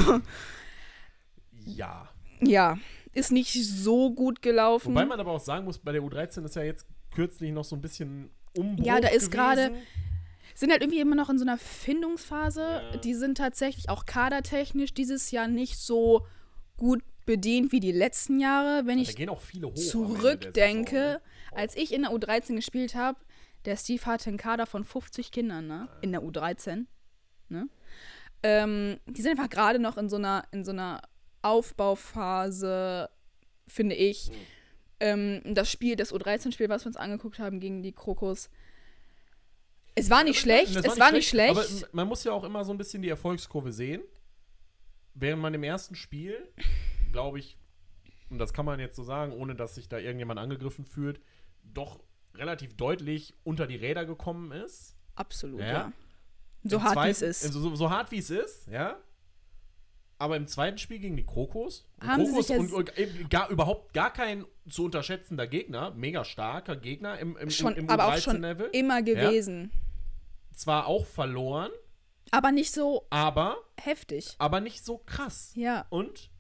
[1.66, 2.08] ja.
[2.40, 2.78] Ja,
[3.14, 4.94] ist nicht so gut gelaufen.
[4.94, 7.76] Wobei man aber auch sagen muss, bei der U13 ist ja jetzt kürzlich noch so
[7.76, 9.72] ein bisschen Umbruch Ja, da ist gerade-
[10.54, 12.60] sind halt irgendwie immer noch in so einer Findungsphase.
[12.92, 12.96] Ja.
[12.98, 16.26] Die sind tatsächlich auch kadertechnisch dieses Jahr nicht so
[16.76, 18.86] gut bedient wie die letzten Jahre.
[18.86, 19.72] Wenn ich gehen auch viele hoch.
[19.72, 21.20] am Ende der zurückdenke, ne?
[21.52, 23.18] als ich in der U13 gespielt habe,
[23.64, 25.88] der Steve hatte einen Kader von 50 Kindern, ne?
[26.02, 26.84] In der U13.
[27.48, 27.68] Ne?
[28.42, 31.00] Ähm, die sind einfach gerade noch in so einer, in so einer
[31.44, 33.10] Aufbauphase,
[33.66, 34.30] finde ich.
[34.30, 34.34] Mhm.
[35.00, 38.48] Ähm, das Spiel, das U13-Spiel, was wir uns angeguckt haben gegen die Krokos.
[39.94, 41.50] Es war nicht schlecht, es war nicht schlecht.
[41.50, 44.02] Aber man muss ja auch immer so ein bisschen die Erfolgskurve sehen.
[45.14, 46.36] Während man im ersten Spiel,
[47.12, 47.56] glaube ich,
[48.30, 51.20] und das kann man jetzt so sagen, ohne dass sich da irgendjemand angegriffen fühlt,
[51.62, 52.00] doch
[52.34, 54.96] relativ deutlich unter die Räder gekommen ist.
[55.14, 55.66] Absolut, Ja.
[55.66, 55.92] ja.
[56.64, 57.42] So Im hart wie es ist.
[57.52, 58.96] So, so, so hart wie es ist, ja.
[60.18, 62.98] Aber im zweiten Spiel gegen die Krokos, und Haben sie Krokos sich ja und, und
[62.98, 67.84] eben gar, überhaupt gar kein zu unterschätzender Gegner, mega starker Gegner im, im, schon, im,
[67.84, 68.70] im aber auch schon U13-Level.
[68.72, 69.70] immer gewesen.
[70.54, 71.70] Zwar auch verloren,
[72.30, 74.36] Aber nicht so aber, heftig.
[74.38, 75.52] aber nicht so krass.
[75.56, 75.84] Ja.
[75.90, 76.30] Und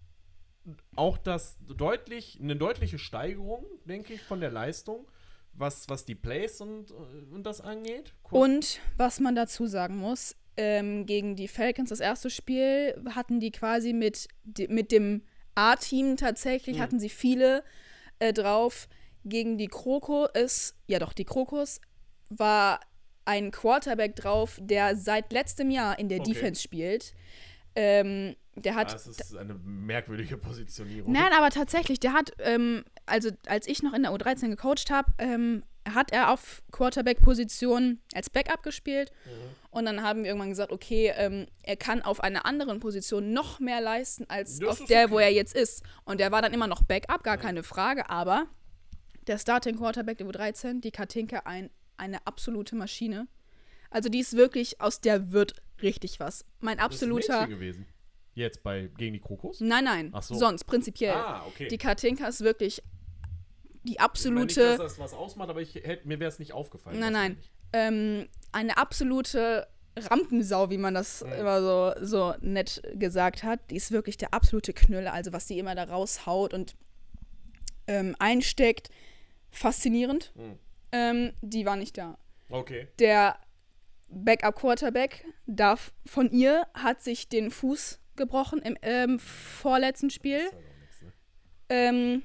[0.96, 5.06] auch das deutlich, eine deutliche Steigerung, denke ich, von der Leistung,
[5.52, 8.14] was, was die Plays und, und das angeht.
[8.30, 8.44] Cool.
[8.44, 13.50] Und was man dazu sagen muss, ähm, gegen die Falcons, das erste Spiel, hatten die
[13.50, 14.28] quasi mit,
[14.68, 15.22] mit dem
[15.54, 17.64] A-Team tatsächlich, hatten sie viele
[18.18, 18.88] äh, drauf.
[19.24, 21.80] Gegen die Krokos, ja doch, die Krokos
[22.28, 22.80] war
[23.24, 26.32] ein Quarterback drauf, der seit letztem Jahr in der Okay.
[26.32, 27.14] Defense spielt.
[27.74, 31.10] Ähm, der hat das ist eine merkwürdige Positionierung.
[31.10, 35.12] Nein, aber tatsächlich, der hat, ähm, also als ich noch in der U13 gecoacht habe,
[35.18, 39.10] ähm, hat er auf Quarterback-Position als Backup gespielt.
[39.24, 39.30] Mhm.
[39.70, 43.60] Und dann haben wir irgendwann gesagt, okay, ähm, er kann auf einer anderen Position noch
[43.60, 45.12] mehr leisten als Das auf der, okay.
[45.12, 45.82] wo er jetzt ist.
[46.04, 48.08] Und der war dann immer noch Backup, gar keine Frage.
[48.08, 48.46] Aber
[49.26, 53.26] der Starting Quarterback der U13, die Katinka, ein, eine absolute Maschine.
[53.90, 56.44] Also die ist wirklich, aus der wird richtig was.
[56.60, 57.46] Mein Das ist absoluter.
[57.46, 57.86] Gewesen.
[58.34, 59.60] Jetzt bei gegen die Krokos?
[59.60, 60.12] Nein, nein.
[60.20, 60.34] So.
[60.34, 61.14] Sonst, prinzipiell.
[61.14, 61.68] Ah, okay.
[61.68, 62.82] Die Katinka ist wirklich
[63.84, 66.38] die Ich meine absolute, nicht, dass das was ausmacht, aber ich hätte, mir wäre es
[66.38, 66.98] nicht aufgefallen.
[66.98, 67.38] nein, nein,
[67.72, 69.66] ähm, eine absolute
[69.96, 73.70] Rampensau, wie man das immer so, so nett gesagt hat.
[73.70, 75.12] Die ist wirklich der absolute Knüller.
[75.12, 76.74] Also was die immer da raushaut und
[77.86, 78.90] ähm, einsteckt,
[79.50, 80.32] faszinierend.
[80.36, 80.58] Hm.
[80.92, 82.18] Ähm, die war nicht da.
[82.48, 82.88] Okay.
[82.98, 83.36] Der
[84.08, 90.38] Backup Quarterback darf von ihr hat sich den Fuß gebrochen im ähm, vorletzten Spiel.
[90.38, 91.12] Ist halt auch nix, ne?
[91.68, 92.22] Ähm,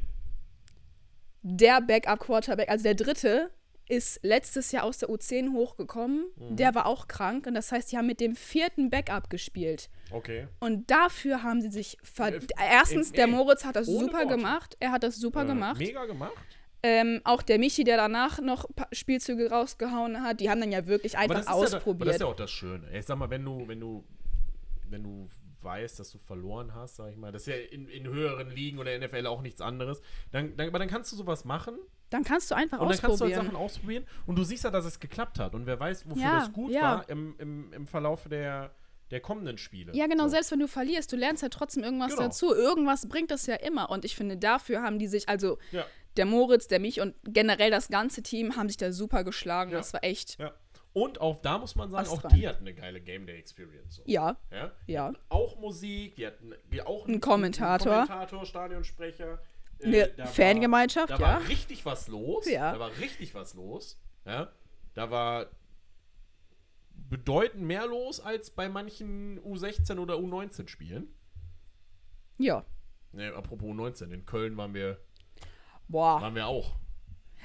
[1.41, 3.51] der Backup Quarterback, also der dritte,
[3.87, 6.25] ist letztes Jahr aus der U10 hochgekommen.
[6.35, 6.55] Mhm.
[6.57, 9.89] Der war auch krank und das heißt, die haben mit dem vierten Backup gespielt.
[10.11, 10.47] Okay.
[10.59, 12.39] Und dafür haben sie sich ver Äh,
[12.71, 14.27] Erstens, der Moritz hat das super Worte.
[14.27, 14.77] gemacht.
[14.79, 15.79] Er hat das super Äh, gemacht.
[15.79, 16.33] Mega gemacht.
[16.83, 21.17] Ähm, auch der Michi, der danach noch Spielzüge rausgehauen hat, die haben dann ja wirklich
[21.17, 22.09] Aber einfach das, ist ja, da- aber das ausprobiert.
[22.15, 22.87] ist ja auch das Schöne.
[22.97, 24.03] Ich sag mal, wenn du, wenn du,
[24.89, 25.27] wenn du
[25.63, 28.79] weißt, dass du verloren hast, sag ich mal, das ist ja in, in höheren Ligen
[28.79, 31.77] oder NFL auch nichts anderes, dann, dann, aber dann kannst du sowas machen
[32.11, 33.45] dann kannst du einfach und dann kannst du halt ausprobieren.
[33.45, 36.39] Sachen ausprobieren und du siehst ja, dass es geklappt hat und wer weiß, wofür Ja,
[36.39, 36.81] das gut ja.
[36.81, 38.73] war im, im, im Verlauf der,
[39.11, 39.93] der kommenden Spiele.
[39.95, 40.29] Ja, genau, So.
[40.31, 42.23] selbst wenn du verlierst, du lernst ja trotzdem irgendwas Genau.
[42.23, 42.53] dazu.
[42.55, 43.91] Irgendwas bringt das ja immer.
[43.91, 45.85] Und ich finde, dafür haben die sich, also Ja.
[46.17, 49.69] der Moritz, der mich und generell das ganze Team haben sich da super geschlagen.
[49.71, 49.77] Ja.
[49.77, 50.51] Das war echt, Ja.
[50.93, 52.35] Und auch da muss man sagen, auch Astrein.
[52.39, 53.95] die hatten eine geile Game Day Experience.
[53.97, 54.03] So.
[54.05, 54.71] ja, Ja?
[54.87, 55.13] ja.
[55.29, 56.53] Auch Musik, wir hatten
[56.85, 57.93] auch Ein Kommentator.
[57.93, 59.39] Einen Kommentator, Stadionsprecher.
[59.79, 61.33] Äh, Eine da Fangemeinschaft, war, Da ja.
[61.41, 62.49] war richtig was los.
[62.49, 62.71] Ja.
[62.73, 64.01] Da war richtig was los.
[64.25, 64.51] Ja.
[64.95, 65.47] Da war
[67.09, 71.07] bedeutend mehr los als bei manchen U16 oder U19 Spielen.
[72.37, 72.65] Ja.
[73.11, 74.99] Ne, apropos U19, in Köln waren wir,
[75.87, 76.21] Boah.
[76.21, 76.75] waren wir auch.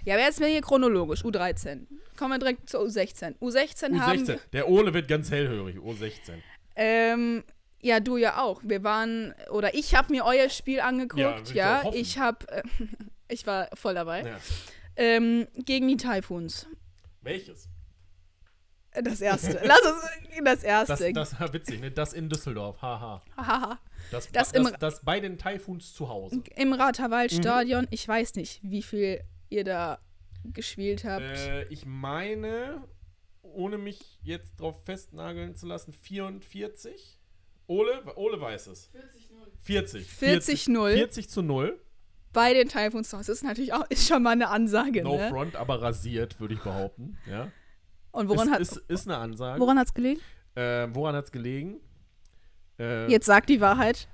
[0.05, 1.87] Ja, aber jetzt mal hier chronologisch, U13.
[2.17, 3.37] Kommen wir direkt zur U16.
[3.41, 4.21] U16, haben.
[4.25, 4.39] U16.
[4.53, 6.35] Der Ole wird ganz hellhörig, U16.
[6.77, 7.43] Ähm,
[7.81, 8.61] ja, du ja auch.
[8.65, 11.83] Wir waren, oder ich habe mir euer Spiel Ja, angeguckt, ja.
[11.85, 11.97] hoffen.
[11.99, 12.63] Ich habe, äh,
[13.29, 14.23] ich war voll dabei.
[14.23, 14.37] Ja.
[14.97, 16.67] Ähm, gegen die Typhoons.
[17.21, 17.69] Welches?
[19.03, 19.61] Das erste.
[19.65, 21.13] Lass es, das Das, erste.
[21.13, 21.91] das war witzig, ne?
[21.91, 23.23] Das in Düsseldorf, haha.
[23.37, 23.79] Hahaha.
[24.13, 26.43] Das, Das das, das, das bei den Typhoons zu Hause.
[26.55, 26.75] Im Mhm.
[26.75, 27.89] Ratterwaldstadion.
[27.91, 29.21] Ich weiß nicht, wie viel
[29.55, 29.99] ihr da
[30.45, 31.23] gespielt habt.
[31.23, 32.83] Äh, ich meine,
[33.43, 37.19] ohne mich jetzt drauf festnageln zu lassen, 44.
[37.67, 38.91] Ole, Ole weiß es.
[39.65, 40.07] 40.
[40.07, 40.93] 40 0.
[40.93, 41.81] 40 zu 0.
[42.33, 43.11] Bei den Typhoons.
[43.11, 45.03] Das ist natürlich auch ist schon mal eine Ansage.
[45.03, 45.29] No ne?
[45.29, 47.17] front, aber rasiert, würde ich behaupten.
[47.31, 47.51] Ja.
[48.11, 49.61] Und woran hat ist, ist eine Ansage.
[49.61, 50.21] woran hat's gelegen?
[50.57, 51.81] Ähm, woran hat es gelegen?
[52.79, 54.09] Äh, Jetzt sag die Wahrheit.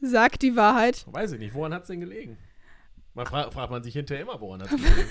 [0.00, 1.04] Sag die Wahrheit.
[1.10, 1.54] Weiß ich nicht.
[1.54, 2.38] Woran hat es denn gelegen?
[3.14, 5.10] Man fra fragt man sich hinterher immer, woran es gelegen.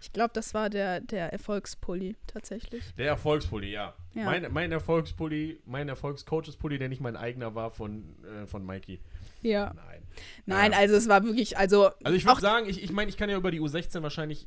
[0.00, 2.82] Ich glaube, das war der, der Erfolgspulli tatsächlich.
[2.96, 3.94] Der Erfolgspulli, ja.
[4.14, 4.24] Ja.
[4.24, 9.00] Mein, mein Erfolgspulli, mein Erfolgscoaches-Pulli, der nicht mein eigener war von, äh, von Mikey.
[9.42, 9.72] Ja.
[9.74, 10.02] Nein.
[10.46, 10.78] Nein, Ja.
[10.78, 11.90] also es war wirklich, also.
[12.04, 14.46] Also ich würde sagen, ich, ich meine, ich kann ja über die U16 wahrscheinlich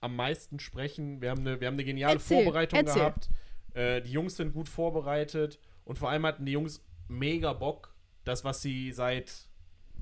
[0.00, 1.20] am meisten sprechen.
[1.20, 2.94] Wir haben eine, wir haben eine geniale Erzähl, Vorbereitung erzähl.
[3.00, 3.28] gehabt.
[3.74, 7.94] Äh, die Jungs sind gut vorbereitet und vor allem hatten die Jungs mega Bock,
[8.24, 9.47] das, was sie seit,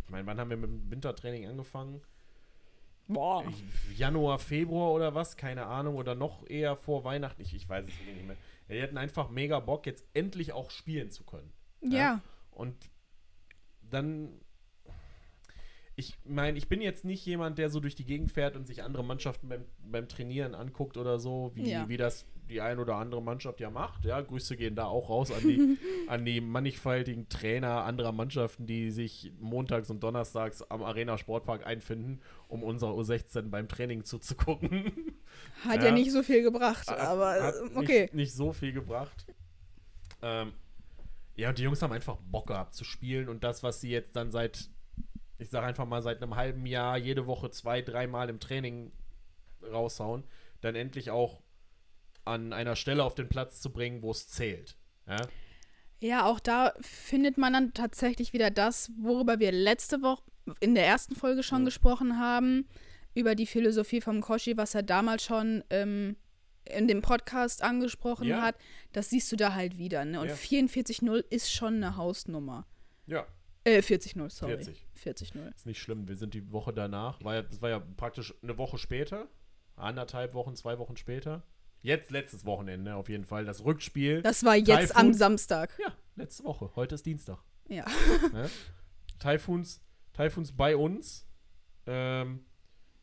[0.07, 2.01] ich meine, wann haben wir mit dem Wintertraining angefangen?
[3.09, 3.45] Boah.
[3.97, 7.99] Januar, Februar oder was, keine Ahnung, oder noch eher vor Weihnachten, ich, ich weiß es
[7.99, 8.37] wirklich nicht mehr.
[8.69, 11.53] Ja, die hatten einfach mega Bock, jetzt endlich auch spielen zu können.
[11.81, 12.21] Ja.
[12.53, 12.89] Und
[13.83, 14.41] dann,
[15.99, 18.83] ich meine, ich bin jetzt nicht jemand, der so durch die Gegend fährt und sich
[18.83, 21.89] andere Mannschaften beim, beim Trainieren anguckt oder so, wie, Ja.
[21.89, 24.05] wie das die ein oder andere Mannschaft ja macht.
[24.05, 25.79] Ja, Grüße gehen da auch raus an die,
[26.09, 32.21] an die mannigfaltigen Trainer anderer Mannschaften, die sich montags und donnerstags am Arena Sportpark einfinden,
[32.47, 34.93] um unserer U16 beim Training zuzugucken.
[35.65, 35.87] Hat ja.
[35.87, 35.91] Ja.
[35.93, 38.11] nicht so viel gebracht, Hat- aber hat äh, nicht, okay.
[38.13, 39.27] Nicht so viel gebracht.
[40.23, 40.53] Ähm,
[41.35, 44.15] ja, und die Jungs haben einfach Bock gehabt zu spielen und das, was sie jetzt
[44.15, 44.71] dann seit,
[45.39, 48.93] ich sage einfach mal seit einem halben Jahr jede Woche zwei, dreimal im Training
[49.63, 50.25] raushauen,
[50.61, 51.43] dann endlich auch
[52.25, 54.77] an einer Stelle auf den Platz zu bringen, wo es zählt.
[55.07, 55.17] Ja?
[56.01, 60.23] Ja, auch da findet man dann tatsächlich wieder das, worüber wir letzte Woche
[60.61, 61.65] in der ersten Folge schon Ja.
[61.67, 62.69] gesprochen haben,
[63.15, 66.17] über die Philosophie vom Koshi, was er damals schon ähm,
[66.65, 68.43] in dem Podcast angesprochen Ja.
[68.43, 68.57] hat.
[68.93, 70.05] Das siehst du da halt wieder.
[70.05, 70.21] Ne?
[70.21, 70.35] Und Ja.
[70.35, 72.67] 44.0 ist schon eine Hausnummer.
[73.07, 73.27] ja,
[73.67, 74.53] Äh, 40.0, sorry.
[74.95, 75.35] 40.
[75.35, 76.07] 40.0 ist nicht schlimm.
[76.07, 79.27] Wir sind die Woche danach, war ja, das war ja praktisch eine Woche später,
[79.75, 81.43] anderthalb Wochen, zwei Wochen später.
[81.81, 84.23] Jetzt letztes Wochenende auf jeden Fall, das Rückspiel.
[84.23, 85.19] Das war jetzt am Typhoons.
[85.19, 85.77] Samstag.
[85.79, 86.71] Ja, letzte Woche.
[86.77, 87.39] Heute ist Dienstag.
[87.69, 87.85] Ja.
[88.33, 88.49] Ne?
[89.19, 89.81] Typhoons,
[90.13, 91.27] Typhoons bei uns.
[91.87, 92.45] Ähm,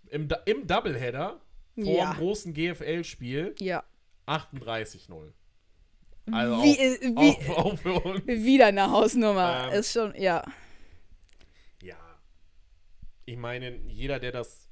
[0.07, 1.41] im, Im Doubleheader
[1.75, 2.13] vor Ja.
[2.13, 3.83] dem großen GFL-Spiel Ja.
[4.27, 5.33] 38-0.
[6.31, 8.25] Also wie, auch, äh, wie, auch, auch für uns.
[8.27, 9.69] wieder eine Hausnummer.
[9.71, 10.43] Ähm, ist schon, ja.
[11.81, 11.97] Ja.
[13.25, 14.69] Ich meine, jeder, der das,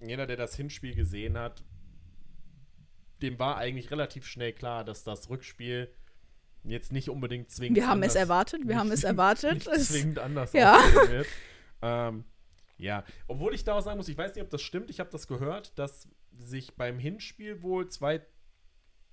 [0.00, 1.64] jeder, der das Hinspiel gesehen hat,
[3.22, 5.92] dem war eigentlich relativ schnell klar, dass das Rückspiel
[6.64, 7.76] jetzt nicht unbedingt zwingend.
[7.76, 9.66] Wir haben es erwartet, wir haben es erwartet.
[9.66, 10.76] Nicht zwingend anders Ja.
[11.08, 11.26] wird.
[11.82, 12.24] Ähm,
[12.76, 14.90] ja, obwohl ich da auch sagen muss, ich weiß nicht, ob das stimmt.
[14.90, 18.20] Ich habe das gehört, dass sich beim Hinspiel wohl zwei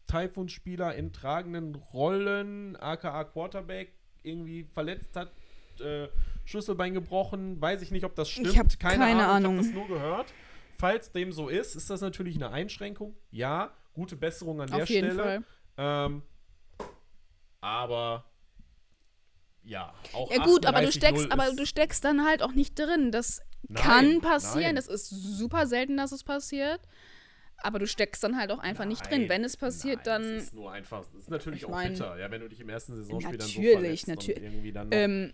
[0.08, 3.94] Typhoon-Spieler in tragenden Rollen, aka Quarterback,
[4.24, 5.32] irgendwie verletzt hat,
[5.80, 6.08] äh,
[6.46, 7.62] Schlüsselbein gebrochen.
[7.62, 8.58] Weiß ich nicht, ob das stimmt.
[8.58, 9.60] hab keine Ahnung.
[9.60, 10.34] Ich habe das nur gehört.
[10.78, 13.16] Falls dem so ist, ist das natürlich eine Einschränkung.
[13.32, 15.44] Ja, gute Besserung an der Auf jeden Stelle.
[15.78, 16.06] Fall.
[16.08, 16.22] Ähm,
[17.62, 18.26] aber
[19.64, 22.78] ja, auch Ja gut, aber du 38-0 steckst, aber du steckst dann halt auch nicht
[22.80, 23.12] drin.
[23.12, 24.64] Das Nein, kann passieren.
[24.64, 24.76] nein.
[24.76, 26.80] Das ist super selten, dass es passiert.
[27.64, 29.22] Aber du steckst dann halt auch einfach nicht drin.
[29.22, 31.70] Nein, Wenn es passiert, nein, dann Das ist nur einfach, das ist natürlich Ich auch
[31.72, 34.42] mein- bitter, ja, wenn du dich im ersten Saisonspiel dann so Natürlich, verletzt und natür-
[34.44, 35.34] irgendwie dann noch, ähm,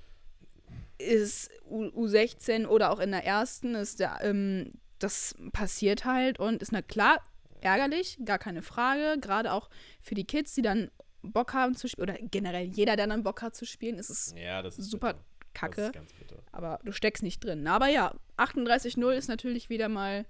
[0.97, 6.62] ist U U16 oder auch in der ersten ist der, ähm, das passiert halt und
[6.62, 7.19] ist na klar
[7.62, 9.17] ärgerlich, gar keine Frage.
[9.19, 9.69] Gerade auch
[10.01, 13.41] für die Kids, die dann Bock haben zu spielen, oder generell jeder, der dann Bock
[13.41, 15.25] hat zu spielen, ist es Ja, ist super bitter.
[15.53, 15.81] Das kacke.
[15.83, 16.38] ist ganz bitter.
[16.51, 17.67] Aber du steckst nicht drin.
[17.67, 20.25] Aber ja, 38-0 ist natürlich wieder mal.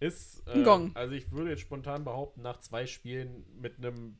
[0.00, 0.94] Ist, äh, Gong.
[0.94, 4.18] also ich würde jetzt spontan behaupten, nach zwei Spielen mit einem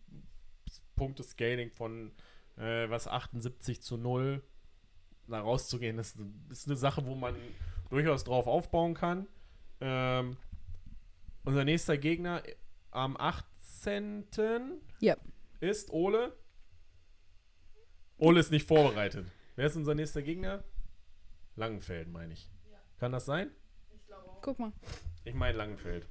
[0.96, 2.12] Punktescaling von
[2.56, 4.42] äh, was 78 zu 0
[5.28, 7.34] da rauszugehen, ist, ist eine Sache, wo man
[7.90, 9.26] durchaus drauf aufbauen kann.
[9.80, 10.36] Ähm,
[11.44, 12.42] unser nächster Gegner
[12.90, 14.24] am 18.
[15.00, 15.16] Ja.
[15.60, 16.36] ist Ole.
[18.18, 19.26] Ole ist nicht vorbereitet.
[19.56, 20.62] Wer ist unser nächster Gegner?
[21.56, 22.48] Langenfeld, meine ich.
[22.98, 23.50] Kann das sein?
[24.40, 24.72] Guck mal.
[25.24, 26.06] Ich meine Langenfeld.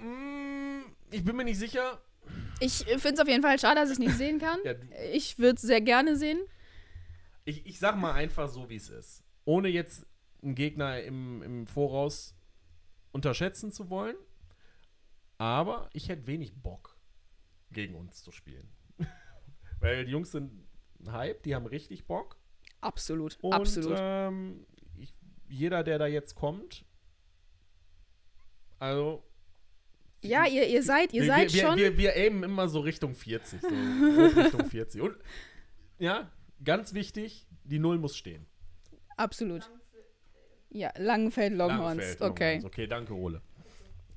[0.00, 2.00] Mm, Ich bin mir nicht sicher.
[2.60, 4.58] Ich finde es auf jeden Fall schade, dass ich es nicht sehen kann.
[4.64, 4.74] Ja,
[5.12, 6.38] Ich würde es sehr gerne sehen.
[7.44, 9.22] Ich, ich sag mal einfach so, wie es ist.
[9.44, 10.06] Ohne jetzt
[10.42, 12.34] einen Gegner im, im Voraus
[13.12, 14.16] unterschätzen zu wollen.
[15.38, 16.96] Aber ich hätte wenig Bock,
[17.70, 18.68] gegen uns zu spielen.
[19.80, 20.66] Weil die Jungs sind
[21.00, 22.36] ein Hype, die haben richtig Bock.
[22.80, 23.38] Absolut.
[23.42, 23.98] Und absolut.
[24.00, 24.66] Ähm,
[25.48, 26.84] jeder, der da jetzt kommt,
[28.78, 29.22] also
[30.22, 31.76] ja, ihr, ihr seid, ihr wir, seid wir, schon.
[31.76, 33.60] Wir, wir, wir aimen immer so Richtung 40.
[33.60, 35.00] So grob Richtung 40.
[35.02, 35.16] Und
[35.98, 36.30] ja,
[36.64, 38.46] ganz wichtig, die Null muss stehen.
[39.16, 39.70] absolut.
[40.70, 41.98] Ja, Langenfeld Longhorns.
[41.98, 42.54] Langenfeld, okay.
[42.54, 42.64] Longhorns.
[42.66, 43.40] Okay, danke, Ole.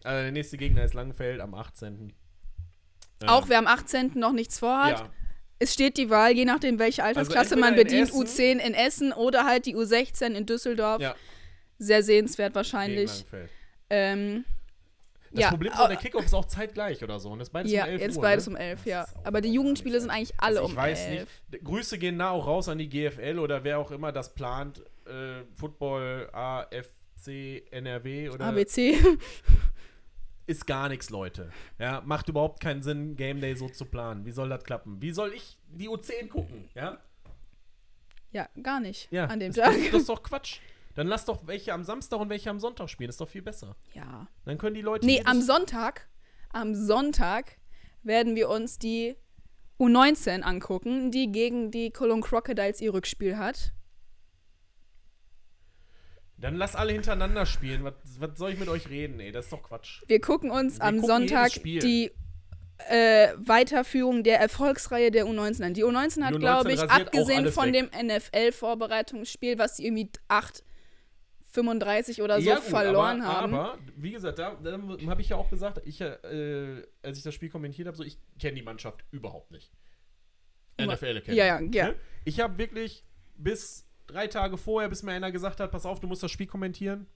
[0.04, 2.14] Also der nächste Gegner ist Langenfeld am 18.
[3.22, 4.14] Ähm, Auch wer am 18.
[4.16, 5.00] noch nichts vorhat.
[5.00, 5.10] ja,
[5.60, 8.10] Es steht die Wahl, je nachdem, welche Altersklasse man Also in bedient.
[8.10, 11.02] Essen- U10 in Essen oder halt die U16 in Düsseldorf.
[11.02, 11.16] ja
[11.78, 13.26] Sehr sehenswert wahrscheinlich.
[13.90, 14.46] Ähm,
[15.32, 17.30] Das ja, Problem ist, der Kickoff ist auch zeitgleich oder so.
[17.30, 18.22] Und das ist beides ja, um 11 jetzt Uhr.
[18.22, 18.52] beides ne?
[18.52, 19.06] um 11, Das ja.
[19.24, 21.12] Aber die Jugendspiele nicht sind eigentlich alle Also ich um weiß 11.
[21.20, 21.28] nicht.
[21.54, 24.82] D- Grüße gehen da auch raus an die GFL oder wer auch immer das plant.
[25.06, 28.98] Äh, Football, AFC, NRW oder ABC.
[30.50, 31.52] Ist gar nichts, Leute.
[31.78, 34.26] Ja, macht überhaupt keinen Sinn, Game Day so zu planen.
[34.26, 35.02] Wie soll das klappen?
[35.02, 36.70] Wie soll ich die U10 gucken?
[36.76, 37.00] Ja,
[38.32, 39.12] ja, gar nicht.
[39.12, 39.26] ja.
[39.26, 39.76] An dem das, Tag.
[39.76, 40.60] Das, das ist doch Quatsch.
[40.96, 43.08] Dann lass doch welche am Samstag und welche am Sonntag spielen.
[43.08, 43.76] Das ist doch viel besser.
[43.94, 44.28] Ja.
[44.46, 45.06] Dann können die Leute.
[45.06, 46.08] Nee, am Sonntag,
[46.52, 47.58] am Sonntag
[48.04, 49.16] werden wir uns die
[49.80, 53.74] U19 angucken, die gegen die Cologne Crocodiles ihr Rückspiel hat.
[56.42, 57.84] Dann lass alle hintereinander spielen.
[57.84, 59.32] Was, was soll ich mit euch reden, ey?
[59.32, 60.02] Das ist doch Quatsch.
[60.08, 62.12] Wir gucken uns Wir am gucken Sonntag die
[62.88, 65.74] äh, Weiterführung der Erfolgsreihe der U19 an.
[65.74, 67.92] Die U19 hat, Die U19 glaube ich, abgesehen von weg.
[67.92, 70.64] dem NFL-Vorbereitungsspiel, was sie irgendwie 8,
[71.52, 73.54] 35 oder so Ja, gut, verloren aber, haben.
[73.54, 77.34] Aber, wie gesagt, da, da habe ich ja auch gesagt, ich, äh, als ich das
[77.34, 79.72] Spiel kommentiert habe, so, ich kenne die Mannschaft überhaupt nicht.
[80.80, 81.36] NFL Academy.
[81.38, 81.88] Ja, ja, ja.
[81.90, 81.96] Ne?
[82.24, 83.04] Ich habe wirklich
[83.36, 86.48] bis drei Tage vorher, bis mir einer gesagt hat, pass auf, du musst das Spiel
[86.48, 87.08] kommentieren.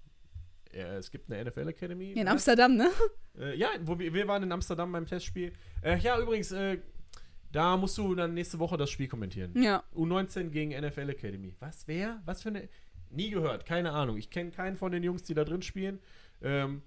[0.76, 2.14] Ja, es gibt eine NFL Academy.
[2.14, 2.32] In ne?
[2.32, 2.90] Amsterdam, ne?
[3.38, 5.54] Äh, ja, wo wir, wir waren in Amsterdam beim Testspiel.
[5.82, 6.80] Äh, ja, übrigens, äh,
[7.52, 9.54] da musst du dann nächste Woche das Spiel kommentieren.
[9.62, 9.84] Ja.
[9.96, 11.56] U19 gegen NFL Academy.
[11.60, 12.22] Was, wer?
[12.26, 12.70] Was für eine.
[13.12, 14.18] Nie gehört, keine Ahnung.
[14.18, 16.00] Ich kenne keinen von den Jungs, die da drin spielen.
[16.42, 16.82] Ähm,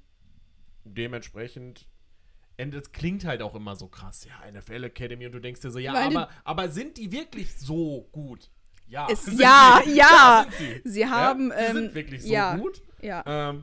[0.85, 1.87] dementsprechend.
[2.59, 4.27] Und es klingt halt auch immer so krass.
[4.27, 7.55] Ja, NFL Academy und du denkst dir so, ja, Weil aber, aber sind die wirklich
[7.55, 8.51] so gut?
[8.89, 9.09] Ja.
[9.11, 9.93] Es- ja, sie.
[9.97, 10.47] ja.
[10.59, 10.91] sind sie.
[10.91, 12.57] Sie haben, Ja, sie ähm, sind wirklich so ja.
[12.57, 12.83] gut.
[13.03, 13.23] Ja.
[13.27, 13.63] Ähm,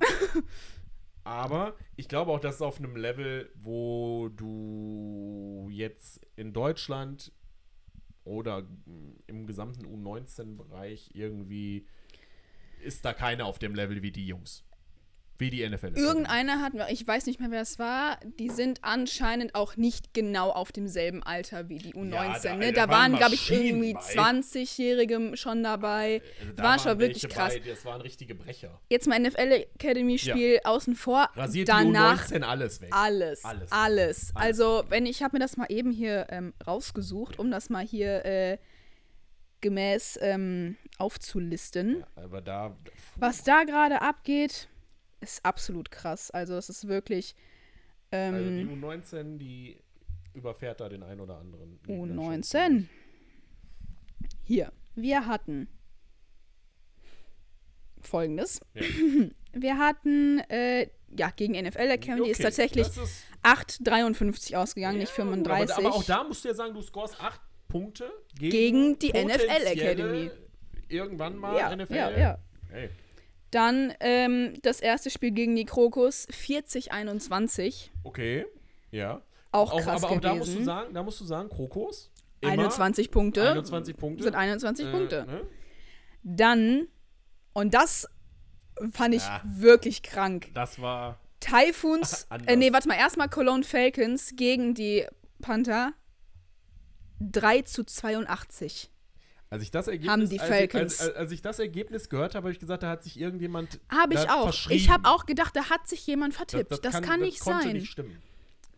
[1.23, 7.31] aber ich glaube auch, das ist auf einem Level, wo du jetzt in Deutschland
[8.25, 8.63] oder
[9.27, 11.85] im gesamten U19-Bereich irgendwie
[12.83, 14.63] ist da keiner auf dem Level wie die Jungs.
[15.39, 15.93] Wie die NFL.
[15.97, 20.51] Irgendeiner hat, ich weiß nicht mehr, wer es war, die sind anscheinend auch nicht genau
[20.51, 22.11] auf demselben Alter wie die U19.
[22.13, 22.71] Ja, da- ne?
[22.71, 23.99] da da waren waren, glaube ich, irgendwie bei.
[23.99, 26.21] 20-Jährige schon dabei.
[26.39, 27.53] Also da war schon wirklich krass.
[27.53, 28.79] Bei, das waren richtige Brecher.
[28.89, 31.29] Jetzt mal NFL Academy-Spiel außen vor.
[31.35, 32.89] Rasiert danach die U19 alles weg.
[32.91, 33.71] alles, Alles.
[33.71, 34.31] alles.
[34.35, 38.23] Also, wenn ich habe mir das mal eben hier ähm, rausgesucht, um das mal hier
[38.23, 38.57] äh,
[39.61, 42.03] gemäß ähm, aufzulisten.
[42.15, 42.75] Aber da.
[43.15, 44.67] Was da gerade abgeht,
[45.23, 46.31] ist absolut krass.
[46.31, 47.35] Also, es ist wirklich
[48.11, 49.77] Also die ähm, U19, die
[50.33, 51.79] überfährt da den einen oder anderen.
[51.83, 52.85] Gegner schon U19.
[54.43, 55.67] Hier, wir hatten
[58.01, 58.61] folgendes.
[58.73, 58.81] Ja.
[59.55, 65.23] Wir hatten, äh, ja, gegen NFL Academy ist Okay, tatsächlich ist 8,53 ausgegangen, nicht Ja,
[65.25, 65.75] gut, 35.
[65.75, 69.09] Aber, aber auch da musst du ja sagen, du scorest acht Punkte gegen, Gegen die
[69.09, 70.31] NFL Academy.
[70.89, 71.93] Irgendwann mal ja, NFL.
[71.93, 72.39] ja, ja.
[72.71, 72.89] Hey.
[73.53, 77.89] Dann ähm, das erste Spiel gegen die Krokus, 40-21.
[78.03, 78.45] Okay,
[78.91, 79.21] ja.
[79.51, 80.39] Auch Auch, krass aber auch da gewesen.
[80.39, 82.11] musst du sagen, da musst du sagen, Krokos.
[82.41, 83.51] immer 21 Punkte.
[83.51, 84.23] 21 Punkte.
[84.23, 85.25] Sind 21 Äh, Punkte.
[85.27, 85.41] ne?
[86.23, 86.87] Dann,
[87.53, 88.07] und das
[88.91, 89.41] fand ich Ja.
[89.45, 90.49] wirklich krank.
[90.55, 91.19] Das war.
[91.39, 95.05] Typhoons, äh, nee, warte mal, erstmal Cologne Falcons gegen die
[95.41, 95.91] Panther
[97.19, 98.89] 3 zu 82.
[99.53, 100.93] Als ich das Ergebnis, Haben die als, Falcons.
[100.95, 103.79] Ich, als, als ich das Ergebnis gehört habe, habe ich gesagt, da hat sich irgendjemand
[103.89, 104.53] Habe ich auch.
[104.69, 106.83] Ich habe auch gedacht, da hat sich jemand vertippt.
[106.83, 107.73] Das, kann, nicht konnte sein.
[107.73, 108.21] nicht stimmen.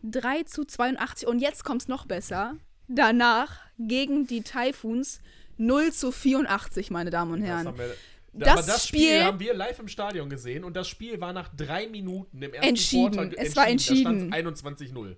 [0.02, 2.56] 3 zu 82 und jetzt kommt's noch besser.
[2.88, 5.20] Danach gegen die Typhoons
[5.56, 7.66] 0 zu 84, meine Damen und Das Herren.
[7.68, 7.94] haben wir,
[8.34, 11.48] Das das Spiel, Spiel- haben wir live im Stadion gesehen und das Spiel war nach
[11.56, 13.12] drei Minuten im ersten Entschieden.
[13.12, 14.30] Quartal ge- Es war entschieden.
[14.30, 15.16] Da stand's 21-0.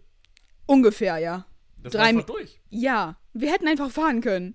[0.67, 1.45] Ungefähr, ja.
[1.83, 2.61] Das Drei war durch.
[2.71, 4.55] Ja, wir hätten einfach fahren können.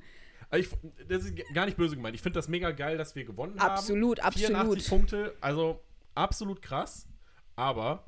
[0.53, 2.13] Also ich, das ist gar nicht böse gemeint.
[2.15, 3.71] Ich finde das mega geil, dass wir gewonnen haben.
[3.71, 4.87] Absolut, 84 absolut.
[4.87, 5.79] Punkte, also
[6.13, 7.07] absolut krass.
[7.55, 8.05] Aber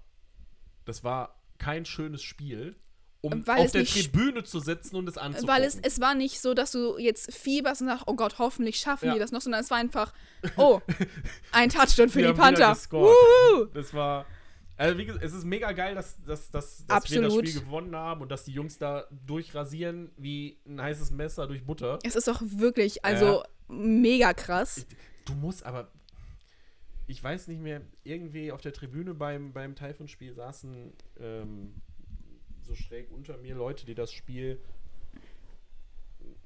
[0.85, 2.75] das war kein schönes Spiel,
[3.21, 5.47] um Weil auf der nicht- Tribüne zu sitzen und es anzugucken.
[5.55, 8.77] Weil es, es war nicht so, dass du jetzt fieberst und sagst, oh Gott, hoffentlich
[8.77, 9.13] schaffen Ja.
[9.15, 10.13] die das noch, sondern es war einfach,
[10.57, 10.81] oh,
[11.51, 12.77] ein Touchdown für die wieder Panther.
[13.73, 14.25] Das war.
[14.77, 17.95] Also wie gesagt, es ist mega geil, dass, dass, dass, dass wir das Spiel gewonnen
[17.95, 21.99] haben und dass die Jungs da durchrasieren wie ein heißes Messer durch Butter.
[22.03, 24.85] Es ist doch wirklich, also mega krass.
[25.25, 25.91] Du musst aber.
[27.07, 31.75] Ich weiß nicht mehr, irgendwie auf der Tribüne beim, beim Typhon-Spiel saßen ähm,
[32.63, 34.59] so schräg unter mir Leute, die das Spiel.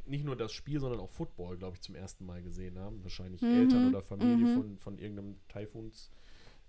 [0.05, 3.01] Nicht nur das Spiel, sondern auch Football, glaube ich, zum ersten Mal gesehen haben.
[3.03, 6.11] Wahrscheinlich Eltern oder Familie von, von irgendeinem Typhoons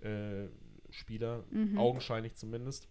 [0.03, 0.47] äh,
[0.93, 1.45] Spieler,
[1.77, 2.89] augenscheinlich zumindest.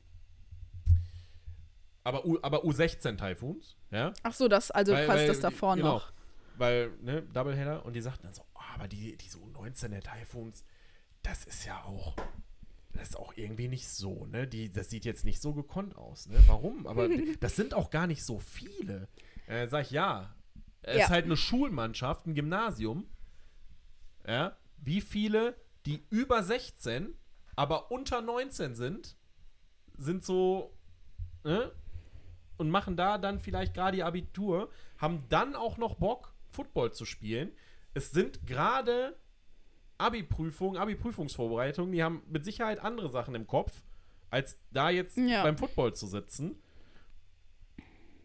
[2.03, 4.13] Aber, U, aber U16 Typhoons, ja.
[4.23, 6.13] Ach so, das, also Weil- quasi weil- das davor genau, noch.
[6.57, 10.63] Weil, ne, Doubleheader und die sagten dann so, oh, aber die, diese U19 der Typhoons,
[11.23, 12.15] das ist ja auch,
[12.93, 14.47] das ist auch irgendwie nicht so, ne?
[14.47, 16.37] Die, das sieht jetzt nicht so gekonnt aus, ne?
[16.47, 16.87] Warum?
[16.87, 17.07] Aber
[17.39, 19.07] das sind auch gar nicht so viele.
[19.47, 20.33] Äh, sag ich, ja.
[20.81, 21.03] Es Ja.
[21.05, 23.05] ist halt eine Schulmannschaft, ein Gymnasium.
[24.27, 24.57] Ja.
[24.77, 27.13] Wie viele, die über 16,
[27.59, 29.17] aber unter 19 sind,
[29.97, 30.71] sind so,
[31.43, 31.73] ne?
[32.57, 37.03] und machen da dann vielleicht gerade ihr Abitur, haben dann auch noch Bock, Football zu
[37.03, 37.51] spielen.
[37.93, 39.17] Es sind gerade
[39.97, 43.83] Abi-Prüfungen, Abi-Prüfungsvorbereitungen, die haben mit Sicherheit andere Sachen im Kopf,
[44.29, 45.43] als da jetzt Ja.
[45.43, 46.55] beim Football zu sitzen.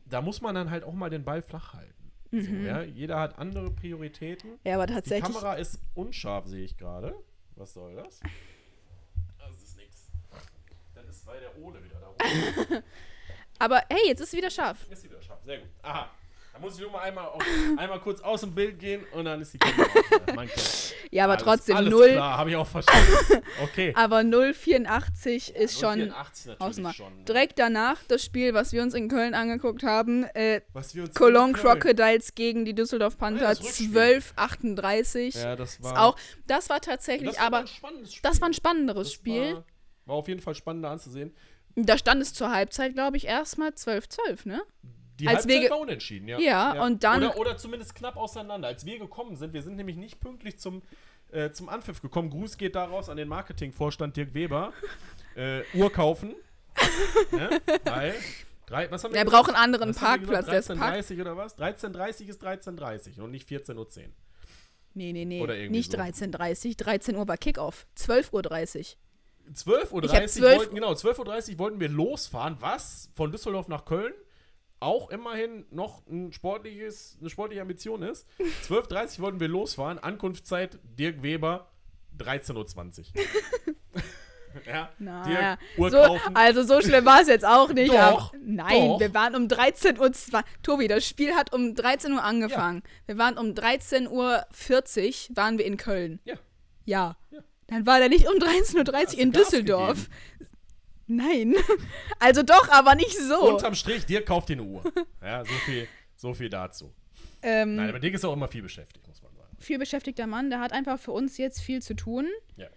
[0.06, 2.12] Da muss man dann halt auch mal den Ball flach halten.
[2.30, 2.82] So, ja?
[2.82, 4.60] Jeder hat andere Prioritäten.
[4.62, 5.24] Ja, aber Die tatsächlich.
[5.24, 7.16] Kamera ist unscharf, sehe ich gerade.
[7.56, 8.20] Was soll das?
[11.24, 12.82] Ist weil der Ole wieder da oben.
[13.58, 14.78] Aber hey, jetzt ist es wieder scharf.
[14.90, 15.38] Ist sie wieder scharf.
[15.44, 15.68] Sehr gut.
[15.82, 16.10] Aha.
[16.52, 17.42] Da muss ich nur mal einmal, auf,
[17.78, 19.88] einmal kurz aus dem Bild gehen und dann ist die Kamera
[20.46, 20.94] Kind.
[21.10, 22.10] Ja, aber Alles- trotzdem alles 0.
[22.12, 23.42] klar, habe ich auch verstanden.
[23.64, 23.92] Okay.
[23.96, 26.96] Aber 084 ist schon 084 natürlich Ausmacht.
[26.96, 27.18] schon.
[27.18, 27.24] ne?
[27.24, 30.60] Direkt danach das Spiel, was wir uns in Köln angeguckt haben, äh,
[31.14, 33.88] Cologne Crocodiles gegen die Düsseldorf Panther das Rückspiel.
[34.36, 35.34] 1238.
[35.34, 35.92] Ja, das war.
[35.92, 38.30] Ist auch, das war tatsächlich, das war aber ein spannendes Spiel.
[38.30, 39.54] das war ein spannenderes Das Spiel.
[39.54, 39.64] War,
[40.06, 41.34] war auf jeden Fall spannender anzusehen.
[41.76, 44.62] Da stand es zur Halbzeit, glaube ich, erstmal 12-12, ne?
[45.18, 46.38] Die Als Halbzeit wir war unentschieden, ja.
[46.38, 48.68] Ja, und dann- Oder, oder zumindest knapp auseinander.
[48.68, 50.82] Als wir gekommen sind, wir sind nämlich nicht pünktlich zum,
[51.32, 52.30] äh, zum Anpfiff gekommen.
[52.30, 54.72] Gruß geht daraus an den Marketingvorstand Dirk Weber.
[55.36, 56.34] äh, Uhr kaufen.
[57.32, 57.60] ne?
[57.84, 58.14] Weil.
[58.66, 59.44] Drei, was haben wir Er gesagt?
[59.44, 60.80] braucht einen anderen Was wir Parkplatz, der ist gesagt?
[60.80, 61.58] Park 13.30 oder was?
[61.58, 63.86] 13.30 ist 13.30 und nicht 14.10 Uhr.
[64.94, 65.42] Nee, nee, nee.
[65.42, 65.98] Oder irgendwie Nicht so.
[65.98, 67.86] 13.30 13 Uhr war Kickoff.
[67.98, 68.84] 12.30 Uhr.
[69.52, 72.56] 12.30 Uhr Ich hab 12 wollten, genau, 12.30 Uhr wollten wir losfahren.
[72.60, 73.10] Was?
[73.14, 74.12] Von Düsseldorf nach Köln?
[74.80, 78.26] Auch immerhin noch ein sportliches, eine sportliche Ambition ist.
[78.68, 79.98] 12.30 Uhr wollten wir losfahren.
[79.98, 81.70] Ankunftszeit Dirk Weber
[82.18, 84.02] 13.20 Uhr.
[84.66, 87.92] ja, Naja, Uhr so, also so schlimm war es jetzt auch nicht.
[87.92, 89.00] Doch, aber, nein, doch.
[89.00, 90.12] wir waren um 13 Uhr.
[90.62, 92.82] Tobi, das Spiel hat um 13 Uhr angefangen.
[93.06, 96.20] Wir waren um 13.40 Uhr waren wir in Köln.
[96.24, 96.36] Ja.
[96.84, 97.16] Ja.
[97.30, 97.40] Ja.
[97.66, 100.08] Dann war der nicht um 13.30 Uhr in Gas Düsseldorf.
[101.06, 101.54] Nein.
[102.18, 103.52] Also doch, aber nicht so.
[103.52, 104.82] Unterm Strich, Dirk kauft dir eine Uhr.
[105.22, 106.94] Ja, so viel, so viel dazu.
[107.42, 109.56] ähm, Nein, aber Dirk ist auch immer viel beschäftigt, muss man sagen.
[109.58, 112.26] viel beschäftigter Mann, der hat einfach für uns jetzt viel zu tun.
[112.56, 112.68] Ja.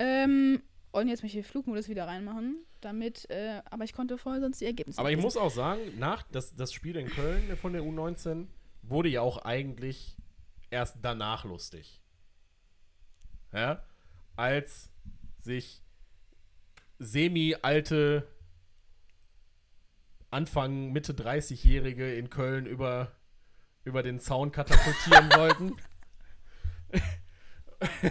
[0.00, 4.40] Ähm, und jetzt möchte ich den Flugmodus wieder reinmachen, damit, äh, aber ich konnte vorher
[4.40, 7.56] sonst die Ergebnisse Aber ich nicht muss auch sagen, nach das, das Spiel in Köln
[7.56, 8.48] von der U19
[8.82, 10.16] wurde ja auch eigentlich
[10.70, 12.00] erst danach lustig.
[13.52, 13.84] Ja?
[14.40, 14.90] Als
[15.42, 15.82] sich
[16.98, 18.26] semi-alte
[20.30, 23.12] Anfang, Mitte 30-Jährige in Köln über,
[23.84, 25.76] über den Zaun katapultieren wollten.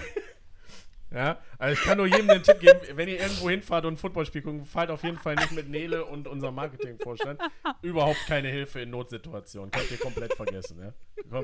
[1.11, 3.97] Ja, also ich kann nur jedem den Tipp geben, wenn ihr irgendwo hinfahrt und ein
[3.97, 7.41] Footballspiel guckt, fahrt auf jeden Fall nicht mit Nele und unserem Marketingvorstand.
[7.81, 9.71] Überhaupt keine Hilfe in Notsituationen.
[9.71, 10.79] Könnt ihr komplett vergessen.
[10.79, 11.43] Ja?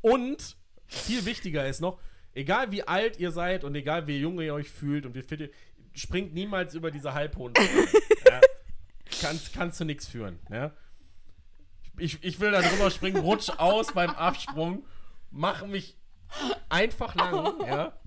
[0.00, 0.56] Und
[0.86, 2.00] viel wichtiger ist noch,
[2.36, 5.40] egal wie alt ihr seid und egal wie jung ihr euch fühlt und wie fit
[5.40, 5.50] ihr,
[5.94, 7.54] springt niemals über diese halbhohen
[8.26, 8.40] ja.
[9.20, 10.38] kannst, kannst du nichts führen.
[10.50, 10.72] Ja.
[11.98, 14.84] Ich, ich will da drüber springen, rutsch aus beim Absprung,
[15.30, 15.96] mache mich
[16.68, 17.98] einfach lang, ja.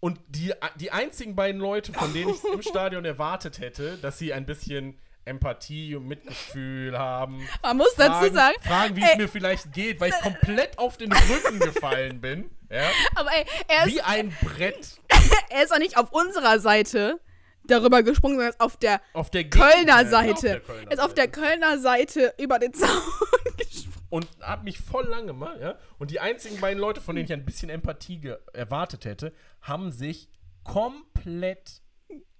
[0.00, 4.18] Und die, die einzigen beiden Leute, von denen ich es im Stadion erwartet hätte, dass
[4.18, 7.46] sie ein bisschen Empathie und Mitgefühl haben.
[7.62, 10.96] Man muss dazu fragen, sagen, Fragen, wie es mir vielleicht geht, weil ich komplett auf
[10.96, 12.50] den Rücken gefallen bin.
[12.70, 12.88] Ja?
[13.16, 15.00] aber ey, er ist, Wie ein Brett
[15.50, 17.20] er ist auch nicht auf unserer Seite
[17.64, 20.62] darüber gesprungen, sondern er ist auf der auf der Kölner Seite.
[20.86, 21.28] Er ist auf der.
[21.28, 22.88] Kölner Seite über den Zaun
[23.56, 24.06] gesprungen.
[24.10, 25.76] und hab mich voll lang gemacht, ja.
[25.98, 30.28] Und die einzigen beiden Leute, von denen ich ein bisschen Empathie erwartet hätte, haben sich
[30.64, 31.82] komplett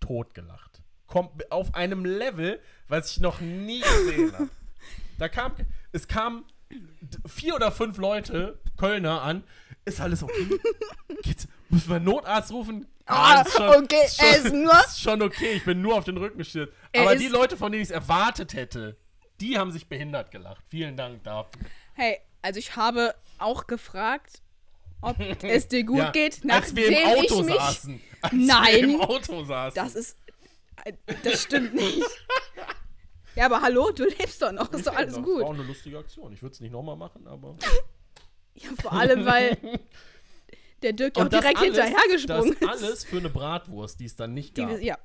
[0.01, 0.70] totgelacht.
[1.11, 4.49] Kom auf einem Level, was ich noch nie gesehen habe.
[5.19, 5.53] Da kam,
[5.93, 6.45] es kamen
[7.27, 9.43] vier oder fünf Leute, Kölner, an.
[9.85, 10.47] Ist alles okay?
[11.23, 12.87] Geht's, müssen wir Notarzt rufen?
[13.07, 16.39] Ah, ist okay, er ist nur- Ist schon okay, ich bin nur auf den Rücken
[16.39, 16.73] gestürzt.
[16.93, 18.97] Er Aber die Leute, von denen ich es erwartet hätte,
[19.41, 20.63] die haben sich behindert gelacht.
[20.69, 21.61] Vielen Dank dafür.
[21.95, 24.43] Hey, also ich habe auch gefragt,
[25.01, 27.55] ob es dir gut Ja, geht, als wir nachdem im Auto ich mich.
[27.57, 28.01] saßen.
[28.23, 28.67] Als Nein.
[28.75, 29.75] wir im Auto saßen.
[29.75, 30.17] Das ist.
[30.85, 32.07] Äh, Das stimmt nicht.
[33.37, 35.41] Ja, aber hallo, du lebst doch noch, ist doch alles das gut.
[35.41, 36.33] war auch eine lustige Aktion.
[36.33, 37.57] Ich würde es nicht nochmal machen, aber.
[38.55, 39.57] Ja, vor allem, weil
[40.83, 42.83] der Dirk ja auch das direkt alles- hinterhergesprungen Das ist.
[42.85, 44.71] alles für eine Bratwurst, die es dann nicht Die, gab.
[44.71, 44.99] wir- ja.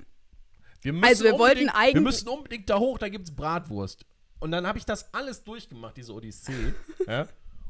[0.82, 3.34] Wir müssen Also wir wollten unbedingt- Wir eigentlich- müssen unbedingt da hoch, da gibt es
[3.34, 4.04] Bratwurst.
[4.40, 6.74] Und dann habe ich das alles durchgemacht, diese Odyssee.
[7.06, 7.26] ja?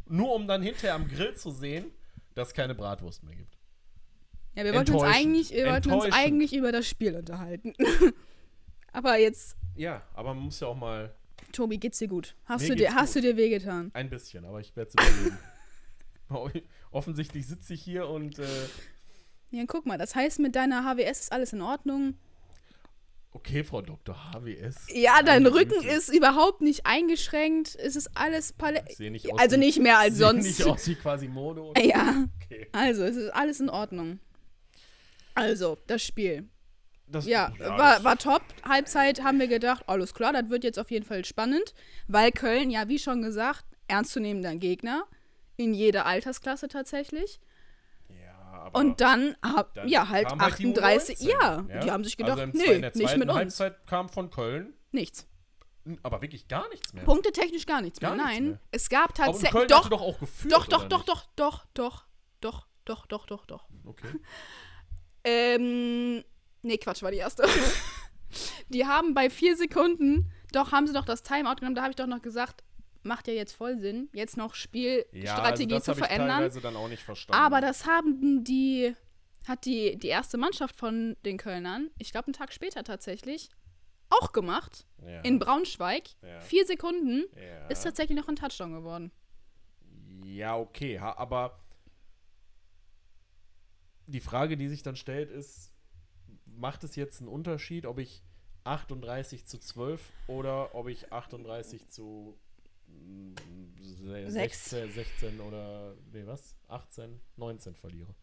[0.06, 1.92] Nur um dann hinterher am Grill zu sehen,
[2.34, 3.55] dass es keine Bratwurst mehr gibt.
[4.56, 7.74] Ja, wir wollten uns eigentlich, wir wollten uns eigentlich über das Spiel unterhalten.
[8.92, 11.14] aber jetzt, Ja, aber man muss ja auch mal
[11.52, 12.34] Tobi, geht's dir gut?
[12.44, 13.22] Hast, Mir du dir, hast gut.
[13.22, 13.90] du dir wehgetan?
[13.94, 15.38] ein bisschen, aber ich werde es überleben.
[16.90, 18.44] Offensichtlich sitze ich hier und äh,
[19.50, 22.14] Ja, guck mal, das heißt, mit deiner HWS ist alles in Ordnung.
[23.32, 24.16] okay, Frau Dr.
[24.32, 24.86] HWS.
[24.94, 25.88] Ja, dein Meine Rücken Güte.
[25.88, 27.76] ist überhaupt nicht eingeschränkt.
[27.76, 30.44] Es ist alles Pale Ich sehe nicht aus Also wie- nicht mehr als sonst.
[30.44, 31.72] nicht aus wie quasi Mono.
[31.78, 32.66] Ja, Okay.
[32.72, 34.18] also es ist alles in Ordnung.
[35.36, 36.48] Also, das Spiel.
[37.08, 38.42] Das, Ja, das- war, war top.
[38.68, 41.72] Halbzeit haben wir gedacht, alles klar, das wird jetzt auf jeden Fall spannend,
[42.08, 45.04] weil Köln, ja, wie schon gesagt, ernstzunehmender Gegner.
[45.58, 47.40] In jeder Altersklasse tatsächlich.
[48.10, 48.34] ja,
[48.64, 51.18] aber Und dann, hab, dann ja, halt kam die 38.
[51.18, 53.38] U19, ja, die haben sich gedacht, also nee, in der nicht mit uns.
[53.38, 55.26] Halbzeit kam von Köln, Nichts.
[56.02, 57.04] aber wirklich gar nichts mehr.
[57.04, 58.24] Punktetechnisch gar nichts Gar mehr.
[58.26, 58.60] nichts Nein, mehr.
[58.72, 59.66] es gab tatsächlich.
[59.68, 60.92] Doch, doch doch, doch, oder doch, nicht?
[60.92, 61.04] doch,
[61.36, 62.04] doch, doch,
[62.40, 63.68] doch, doch, doch, doch, doch.
[63.86, 64.08] Okay.
[65.26, 66.22] Ähm,
[66.62, 67.44] nee, Quatsch, war die erste.
[68.68, 71.96] die haben bei vier Sekunden, doch, haben sie doch das Timeout genommen, da habe ich
[71.96, 72.62] doch noch gesagt,
[73.02, 76.28] macht ja jetzt voll Sinn, jetzt noch Spielstrategie also das zu verändern.
[76.28, 77.42] teilweise dann auch nicht verstanden.
[77.42, 78.94] Aber das haben die,
[79.48, 83.50] hat die, die erste Mannschaft von den Kölnern, ich glaube einen Tag später tatsächlich,
[84.10, 84.86] auch gemacht.
[85.04, 85.20] ja.
[85.22, 86.04] In Braunschweig.
[86.22, 86.40] Ja.
[86.40, 87.66] Vier Sekunden ja.
[87.66, 89.10] ist tatsächlich noch ein Touchdown geworden.
[90.24, 91.58] Ja, okay, aber
[94.06, 95.72] die Frage, die sich dann stellt, ist,
[96.46, 98.22] macht es jetzt einen Unterschied, ob ich
[98.64, 102.36] 38 zu 12 oder ob ich 38 zu
[102.88, 103.34] mm,
[103.80, 104.70] se- Sechs.
[104.70, 106.56] 16, 16 oder, nee, was?
[106.68, 108.14] 18, 19 verliere?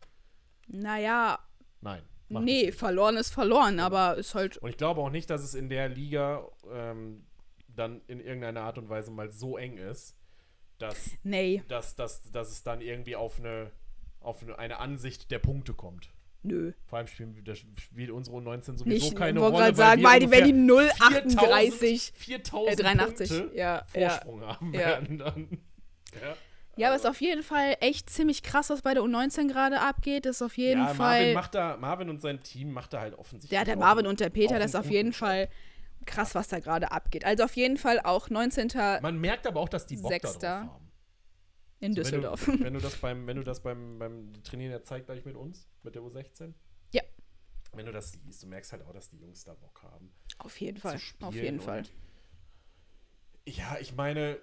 [0.67, 1.39] Naja,
[1.81, 2.03] Nein.
[2.29, 5.69] nee, verloren ist verloren, aber ist halt Und ich glaube auch nicht, dass es in
[5.69, 7.25] der Liga ähm,
[7.67, 10.15] dann in irgendeiner Art und Weise mal so eng ist,
[10.77, 13.71] dass Nee, dass, dass, dass es dann irgendwie auf eine,
[14.23, 16.09] auf eine, Ansicht der Punkte kommt.
[16.43, 16.73] nö.
[16.85, 20.19] Vor allem spielen, das spielt unsere U19 sowieso Nicht, keine wollte Rolle, gerade sagen, weil
[20.19, 24.09] die, wenn die ungefähr 038 4000 äh, 83, Punkte ja, ja.
[24.09, 24.79] Vorsprung haben Ja.
[24.79, 25.47] werden dann.
[26.21, 26.35] Ja,
[26.75, 29.79] Ja, aber es ist auf jeden Fall echt ziemlich krass, was bei der U19 gerade
[29.79, 30.25] abgeht.
[30.25, 31.19] Das ist auf jeden ja Fall.
[31.19, 33.57] Marvin, macht da, Marvin und sein Team macht da halt offensichtlich.
[33.57, 35.49] ja, der auch Marvin und der Peter, das ist auf jeden Fall
[36.05, 37.25] krass, was da gerade abgeht.
[37.25, 38.67] Also auf jeden Fall auch 19.
[38.69, 39.01] Job.
[39.01, 40.59] Man merkt aber auch, dass die Bock da drauf Sechster.
[40.61, 40.82] haben.
[41.83, 42.47] In Düsseldorf.
[42.47, 45.25] Wenn du, wenn du das beim, wenn du das beim, beim Trainieren ja zeigt gleich
[45.25, 46.53] mit uns, mit der U16.
[46.91, 47.03] Ja.
[47.73, 50.13] Wenn du das siehst, du merkst halt auch, dass die Jungs da Bock haben.
[50.37, 50.99] auf jeden Fall.
[51.21, 51.83] Auf jeden Fall.
[53.45, 54.39] Ja, ich meine,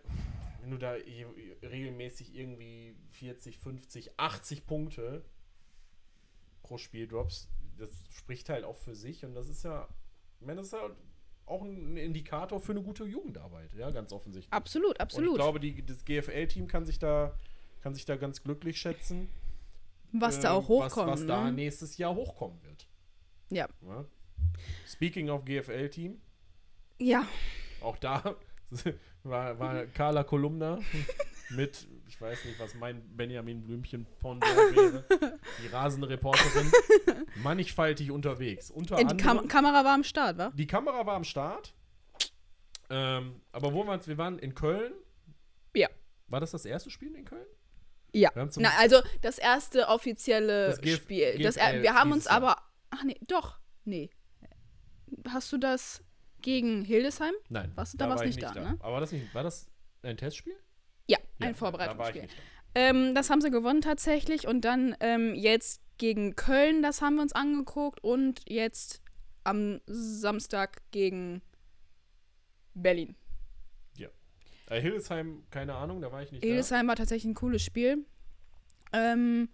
[0.60, 5.24] wenn du da regelmäßig irgendwie 40, 50, 80 Punkte
[6.62, 9.88] pro Spiel droppst, das spricht halt auch für sich und das ist ja,
[10.38, 10.94] ich meine, das ist halt
[11.50, 14.52] auch ein Indikator für eine gute Jugendarbeit, ja, ganz offensichtlich.
[14.52, 15.34] Absolut, Und ich absolut.
[15.34, 17.34] glaube, die, das GFL-Team kann sich da
[17.80, 19.28] kann sich da ganz glücklich schätzen,
[20.12, 21.10] was da ähm, auch hochkommt.
[21.12, 21.52] was, was da ne?
[21.52, 22.86] nächstes Jahr hochkommen wird.
[23.50, 23.68] Ja.
[23.82, 24.04] Ja?
[24.86, 26.20] Speaking of GFL-Team,
[26.98, 27.26] Ja.
[27.80, 28.36] Auch da
[29.22, 30.78] war, war Carla Kolumna
[31.50, 34.44] mit, ich weiß nicht, was mein Benjamin Blümchen Pendant
[34.74, 35.04] wäre,
[35.62, 36.70] die rasende Reporterin,
[37.36, 38.68] mannigfaltig unterwegs.
[38.70, 40.50] Unter Äh, die Kam Kamera war am Start, wa?
[40.54, 41.72] die Kamera war am Start.
[42.90, 44.06] Ähm, aber wo waren wir?
[44.08, 44.92] Wir waren in Köln.
[45.74, 45.88] Ja.
[46.26, 47.46] War das das erste Spiel in Köln?
[48.12, 48.30] Ja.
[48.56, 51.38] Na, also das erste offizielle Das GF Spiel.
[51.38, 52.34] Das er, GFL wir haben uns Jahr.
[52.34, 52.56] aber.
[52.90, 53.60] Ach nee, doch.
[53.84, 54.10] Nee.
[55.28, 56.02] Hast du das
[56.42, 57.34] gegen Hildesheim?
[57.48, 57.70] Nein.
[57.76, 58.76] Warst du- da warst war ich nicht da, ne?
[58.80, 59.70] Aber war das, nicht, war das
[60.02, 60.56] ein Testspiel?
[61.10, 62.22] Ja, Ja, ein Da Vorbereitungsspiel.
[62.22, 62.28] da.
[62.74, 64.46] Ähm, das haben sie gewonnen tatsächlich.
[64.46, 68.02] Und dann ähm, jetzt gegen Köln, das haben wir uns angeguckt.
[68.02, 69.02] Und jetzt
[69.44, 71.42] am Samstag gegen
[72.74, 73.16] Berlin.
[74.70, 78.06] Äh, Hildesheim, keine Ahnung, da war ich nicht Hildesheim war tatsächlich ein cooles Spiel.
[78.92, 79.48] Ähm,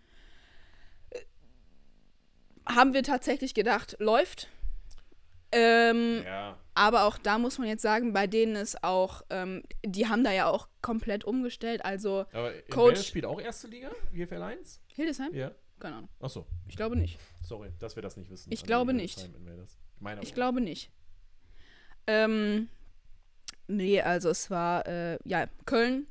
[1.10, 1.20] äh,
[2.66, 4.48] haben wir tatsächlich gedacht, läuft.
[5.52, 6.22] Ähm.
[6.24, 6.58] Ja.
[6.74, 10.30] Aber auch da muss man jetzt sagen, bei denen ist auch, ähm, die haben da
[10.32, 11.82] ja auch komplett umgestellt.
[11.84, 14.82] Also Aber Coach- spielt auch erste Liga, GFL 1?
[14.94, 15.32] Hildesheim?
[15.34, 15.52] Ja.
[15.78, 16.10] Keine Ahnung.
[16.20, 17.18] Achso, Ich glaube nicht.
[17.42, 18.52] sorry, dass wir das nicht wissen.
[18.52, 19.18] Ich An glaube nicht.
[19.20, 19.78] Hildesheim in Wales.
[20.00, 20.90] Meine Ich glaube nicht.
[22.06, 22.68] Ähm,
[23.66, 26.06] nee, also es war, äh, ja, Köln.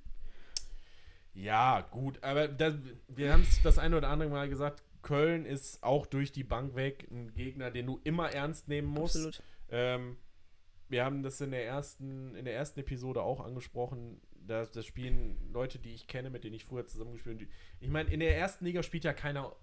[1.33, 2.73] Ja, gut, aber da,
[3.07, 6.75] wir haben es das eine oder andere Mal gesagt, Köln ist auch durch die Bank
[6.75, 9.15] weg ein Gegner, den du immer ernst nehmen musst.
[9.15, 9.41] Absolut.
[9.69, 10.17] Ähm,
[10.89, 14.19] wir haben das in der ersten, in der ersten Episode auch angesprochen.
[14.31, 17.49] Das, das spielen Leute, die ich kenne, mit denen ich früher zusammengespielt habe.
[17.79, 19.55] Ich meine, in der ersten Liga spielt ja keiner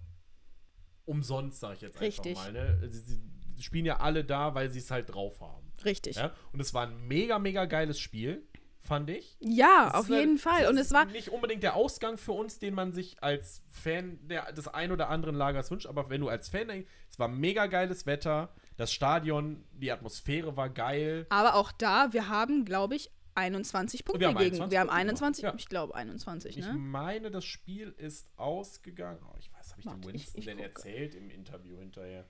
[1.05, 2.37] umsonst, sage ich jetzt Richtig.
[2.37, 2.79] einfach mal.
[2.79, 2.89] Ne?
[2.89, 3.21] Sie,
[3.55, 5.71] sie spielen ja alle da, weil sie es halt drauf haben.
[5.83, 6.15] Richtig.
[6.15, 6.35] Ja, Ja?
[6.53, 8.47] Und es war ein mega, mega geiles Spiel,
[8.83, 9.37] fand ich.
[9.39, 9.49] Es
[9.93, 10.67] auf ist halt- jeden Fall.
[10.67, 14.51] Und es war, nicht unbedingt der Ausgang für uns, den man sich als Fan der,
[14.51, 17.65] des ein oder anderen Lagers wünscht, aber wenn du als Fan denkst, es war mega
[17.67, 21.25] geiles Wetter, das Stadion, die Atmosphäre war geil.
[21.29, 24.37] aber auch da, wir haben, glaube ich, 21 Punkte Wir gegen.
[24.39, 25.59] 21 wir haben Punkte 21, gemacht, ja.
[25.59, 26.73] ich glaube 21, Ich ne?
[26.73, 29.19] meine, das Spiel ist ausgegangen.
[29.27, 30.69] Oh, ich weiß, habe ich Warte, dem ich- Winston ich denn gucke.
[30.69, 32.25] erzählt im Interview hinterher?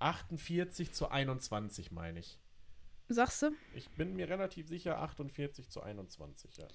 [0.00, 2.38] 48 zu 21, meine ich.
[3.08, 3.50] Sagst du?
[3.74, 6.68] Ich bin mir relativ sicher, 48 zu 21, ja.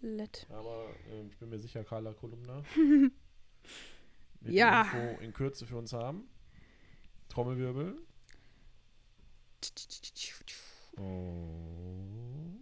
[0.00, 0.46] Let.
[0.50, 2.62] Aber äh, ich bin mir sicher, Carla Kolumna
[4.42, 4.82] Ja.
[4.82, 6.28] Info in Kürze für uns haben.
[7.28, 7.96] Trommelwirbel.
[10.96, 12.60] Und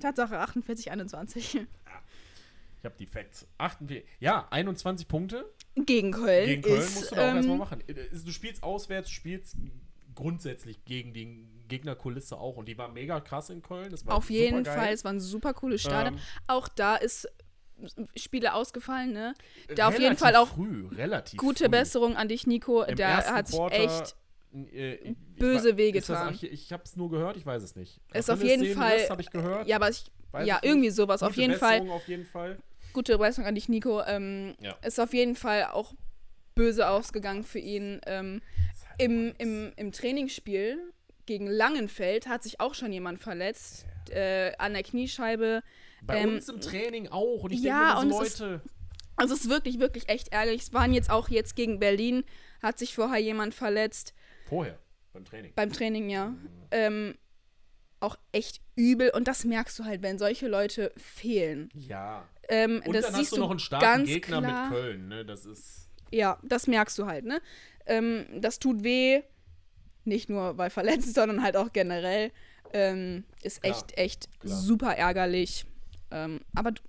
[0.00, 1.54] Tatsache 48, 21.
[1.54, 3.46] ich habe die Facts.
[3.58, 7.58] 48, ja, 21 Punkte Gegen Köln gegen Köln ist, musst du da auch erstmal ähm,
[7.58, 7.80] machen.
[7.88, 9.56] Äh, Du spielst auswärts, du spielst
[10.14, 12.56] grundsätzlich gegen die Gegnerkulisse auch.
[12.56, 13.90] Und die war mega krass in Köln.
[13.90, 14.64] Das war auf jeden.
[14.64, 16.14] Fall, es war ein super cooles Stadion.
[16.14, 17.28] Ähm, auch da ist
[18.16, 19.34] Spiele ausgefallen, ne?
[19.74, 20.88] Da auf jeden Fall auch früh,
[21.36, 21.68] Gute früh.
[21.70, 22.82] Besserung an dich, Nico.
[22.82, 24.16] Im Der ersten hat sich echt
[24.72, 26.32] äh, böse das getan.
[26.34, 28.00] Archi- Ich habe es nur gehört, ich weiß es nicht.
[28.12, 29.66] Ist auf jeden Fall- habe ich gehört.
[29.66, 30.04] Ja, aber ich,
[30.34, 30.64] ja, nicht.
[30.64, 31.22] irgendwie sowas.
[31.22, 31.90] auf Gute jeden Fall.
[31.90, 32.58] Auf jeden Fall.
[32.92, 34.02] Gute Besserung an dich, Nico.
[34.06, 34.76] Ähm, Ja.
[34.82, 35.94] Ist auf jeden Fall auch
[36.54, 38.00] böse ausgegangen für ihn.
[38.06, 38.40] Ähm,
[38.98, 40.78] im, im, Im Trainingsspiel
[41.26, 43.86] gegen Langenfeld hat sich auch schon jemand verletzt.
[44.10, 45.62] Äh, an der Kniescheibe.
[46.02, 47.42] Bei ähm, uns im Training auch.
[47.44, 48.60] Und ich ja, denke und so es ist- Leute.
[49.16, 50.62] Also es ist wirklich, wirklich echt ärgerlich.
[50.62, 52.24] Es waren jetzt auch jetzt gegen Berlin,
[52.60, 54.12] hat sich vorher jemand verletzt.
[54.48, 54.76] Vorher,
[55.12, 55.52] beim Training.
[55.54, 56.34] Beim Training, ja.
[56.72, 57.14] Ähm,
[58.00, 59.10] auch echt übel.
[59.10, 61.70] Und das merkst du halt, wenn solche Leute fehlen.
[61.74, 62.28] Ja.
[62.48, 64.68] Ähm, Und das dann siehst hast du noch einen starken ganz Gegner klar.
[64.68, 65.08] mit Köln.
[65.08, 65.24] Ne?
[65.24, 65.88] Das ist.
[66.14, 67.40] Ja, das merkst du halt, ne?
[67.86, 69.22] Ähm, das tut weh.
[70.04, 72.30] Nicht nur weil verletzt, sondern halt auch generell.
[72.72, 74.56] Ähm, ist Klar, echt, echt klar.
[74.56, 75.64] super ärgerlich.
[76.10, 76.82] Ähm, aber du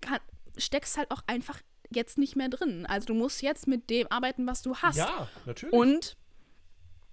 [0.00, 0.20] kann,
[0.56, 1.60] steckst halt auch einfach
[1.90, 2.86] jetzt nicht mehr drin.
[2.86, 4.96] Also du musst jetzt mit dem arbeiten, was du hast.
[4.96, 5.72] Ja, natürlich.
[5.72, 6.16] Und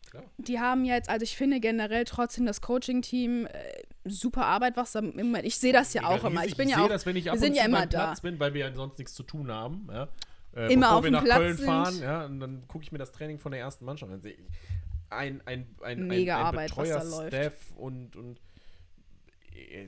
[0.10, 0.24] Klar.
[0.38, 3.50] die haben jetzt, also ich finde generell trotzdem das Coaching-Team äh,
[4.06, 5.46] super Arbeit, was da im Moment.
[5.46, 6.46] Ich sehe das ja Mega auch immer.
[6.46, 6.90] Ich bin ja sehe auch.
[6.90, 8.06] das, wenn ich ab wir sind ja immer da.
[8.06, 9.88] Platz bin, weil wir ja sonst nichts zu tun haben.
[9.92, 10.10] Ja?
[10.56, 11.66] Äh, Immer auf wir dem nach Platz Köln sind.
[11.66, 14.22] fahren, ja, und dann gucke ich mir das Training von der ersten Mannschaft an.
[15.10, 17.32] Ein, ein, ein, Mega ein, ein Arbeit, was da läuft.
[17.32, 18.42] Betreuer-Staff und, und
[19.54, 19.88] äh,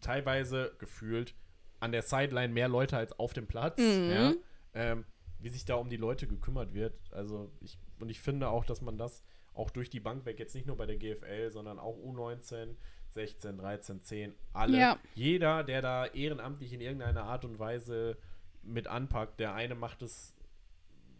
[0.00, 1.34] teilweise gefühlt
[1.80, 3.78] an der Sideline mehr Leute als auf dem Platz.
[3.78, 4.10] Mhm.
[4.10, 4.32] Ja?
[4.74, 5.04] Ähm,
[5.38, 6.94] wie sich da um die Leute gekümmert wird.
[7.12, 9.22] Also ich, und ich finde auch, dass man das
[9.54, 12.74] auch durch die Bank weg, jetzt nicht nur bei der GFL, sondern auch U19,
[13.10, 14.78] 16, 13, 10, alle.
[14.78, 14.98] Ja.
[15.14, 18.18] Jeder, der da ehrenamtlich in irgendeiner Art und Weise
[18.66, 20.34] mit anpackt, der eine macht es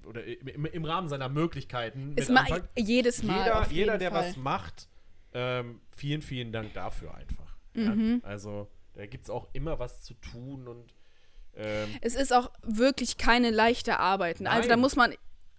[0.05, 2.69] oder im, im Rahmen seiner Möglichkeiten Ist mit anpackt.
[2.79, 3.39] jedes Mal.
[3.39, 4.29] Jeder, jeder der Fall.
[4.29, 4.89] was macht,
[5.33, 7.57] ähm, vielen, vielen Dank dafür einfach.
[7.75, 8.21] Mhm.
[8.23, 8.29] Ja?
[8.29, 10.95] Also da gibt es auch immer was zu tun und
[11.57, 14.41] ähm, Es ist auch wirklich keine leichte Arbeit.
[14.41, 14.51] ne?
[14.51, 15.13] Also da muss man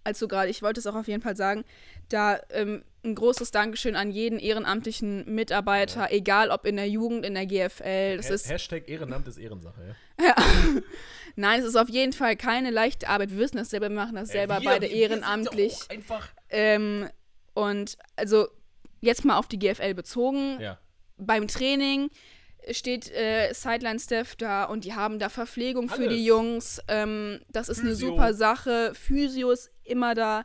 [0.08, 1.64] als du gerade, ich wollte es auch auf jeden Fall sagen,
[2.08, 7.34] da ähm, ein großes Dankeschön an jeden ehrenamtlichen Mitarbeiter, egal ob in der Jugend, in
[7.34, 8.16] der GFL.
[8.16, 10.34] Das Ha- ist, Hashtag Ehrenamt ist Ehrensache, ja.
[11.36, 13.30] nein, es ist auf jeden Fall keine leichte Arbeit.
[13.30, 15.74] Wir wissen das selber, wir machen das selber Äh, wir- beide wir- wir ehrenamtlich.
[15.74, 16.28] auch Einfach.
[16.50, 17.08] Ähm,
[17.54, 18.48] und also
[19.00, 20.58] jetzt mal auf die GFL bezogen.
[20.60, 20.78] Ja.
[21.18, 22.08] Beim Training
[22.70, 26.14] steht äh, Sideline-Staff da und die haben da Verpflegung für Alles.
[26.14, 26.80] die Jungs.
[26.88, 28.08] Ähm, das ist eine Physio.
[28.08, 28.92] super Sache.
[28.94, 30.44] Physio ist immer da.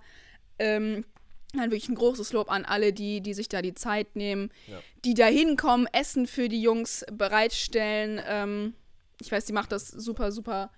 [0.59, 1.05] Ähm,
[1.53, 4.79] dann wirklich ein großes Lob an alle, die, die sich da die Zeit nehmen, Ja.
[5.05, 8.19] die da hinkommen, Essen für die Jungs bereitstellen.
[8.27, 8.73] Ähm,
[9.21, 10.71] ich weiß, die macht das super, super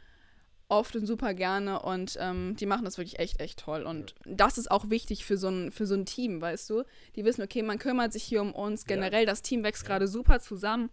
[0.67, 3.83] oft und super gerne und ähm, die machen das wirklich echt, echt toll.
[3.83, 6.83] Und das ist auch wichtig für so, ein, für so ein Team, weißt du?
[7.15, 8.85] Die wissen, okay, man kümmert sich hier um uns.
[8.85, 10.89] Generell, das Team wächst gerade super zusammen,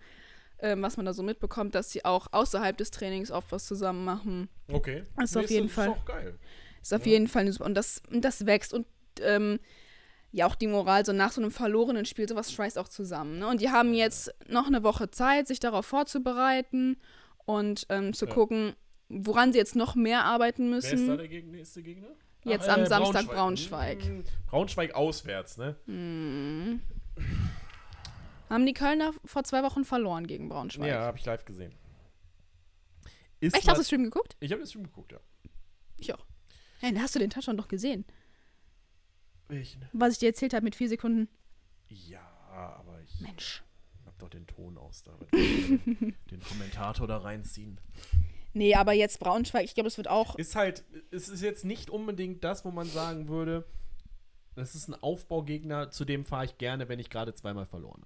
[0.61, 4.05] ähm, was man da so mitbekommt, dass sie auch außerhalb des Trainings oft was zusammen
[4.05, 4.49] machen.
[4.71, 5.05] Okay.
[5.23, 5.89] Ist auf Nee, jeden ist, Fall.
[5.89, 6.39] Ist auch geil.
[6.83, 7.13] Ist auf Ja.
[7.13, 7.65] jeden Fall eine super.
[7.67, 8.75] Und das, und das wächst.
[8.75, 8.87] Und
[9.21, 9.59] ähm,
[10.33, 13.39] ja, auch die Moral, so nach so einem verlorenen Spiel, sowas schweißt auch zusammen.
[13.39, 13.47] Ne?
[13.47, 16.97] Und die haben jetzt noch eine Woche Zeit, sich darauf vorzubereiten
[17.45, 18.33] und ähm, zu Ja.
[18.33, 18.75] gucken,
[19.09, 21.19] woran sie jetzt noch mehr arbeiten Wer ist da müssen.
[21.19, 22.09] der geg nächste Gegner?
[22.45, 24.03] Jetzt Ach, am äh, Samstag Braunschweig.
[24.03, 25.77] Hm, Braunschweig auswärts, ne?
[28.49, 30.89] Haben die Kölner vor zwei Wochen verloren gegen Braunschweig.
[30.89, 31.73] Ja, habe ich live gesehen.
[33.41, 34.37] Ist Echt, hast du nat- Stream geguckt?
[34.41, 35.19] Ich habe den Stream geguckt, ja.
[35.99, 36.25] Ich auch.
[36.83, 38.05] Hey, hast du den Touchdown doch gesehen.
[39.47, 39.89] Welchen?
[39.93, 41.29] Was ich dir erzählt habe mit vier Sekunden.
[41.89, 43.63] Ja, aber ich Mensch.
[44.05, 45.05] hab doch den Ton aus.
[45.05, 47.79] Da wird den, den Kommentator da reinziehen.
[48.53, 50.35] Nee, aber jetzt Braunschweig, ich glaube, es wird auch.
[50.35, 53.65] Ist halt, es ist jetzt nicht unbedingt das, wo man sagen würde,
[54.57, 58.03] das ist ein Aufbaugegner, zu dem fahre ich gerne, wenn ich gerade zweimal verloren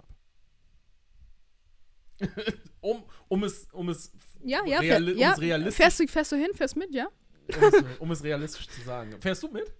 [2.18, 2.28] habe.
[2.82, 4.12] um, um es, um es,
[4.44, 5.28] Ja, ja, reali ja.
[5.28, 7.08] um es realistisch, Fährst du, fährst du hin, fährst mit, ja?
[7.48, 9.14] Um, es, um es realistisch zu sagen.
[9.20, 9.72] Fährst du mit?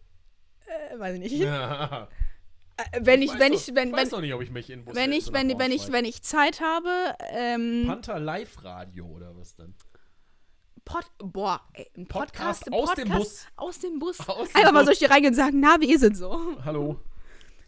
[0.67, 1.33] Äh, weiß ich nicht.
[1.33, 2.09] Ja.
[2.77, 4.81] Äh, wenn ich, weiß wenn doch- ich, wenn, weiß wenn, nicht, ob ich mich in
[4.81, 6.89] den Bus wenn ich, wenn, wenn ich, wenn ich Zeit habe,
[7.31, 9.75] ähm, Panther Live Radio oder was dann?
[10.85, 13.47] Pod, boah, ey, ein Podcast, Podcast aus dem Bus.
[13.57, 14.21] Aus dem Bus.
[14.29, 14.99] Aus dem Einfach mal Bus.
[14.99, 16.39] die reingehen und sagen, na, wie ist es so?
[16.65, 17.01] Hallo.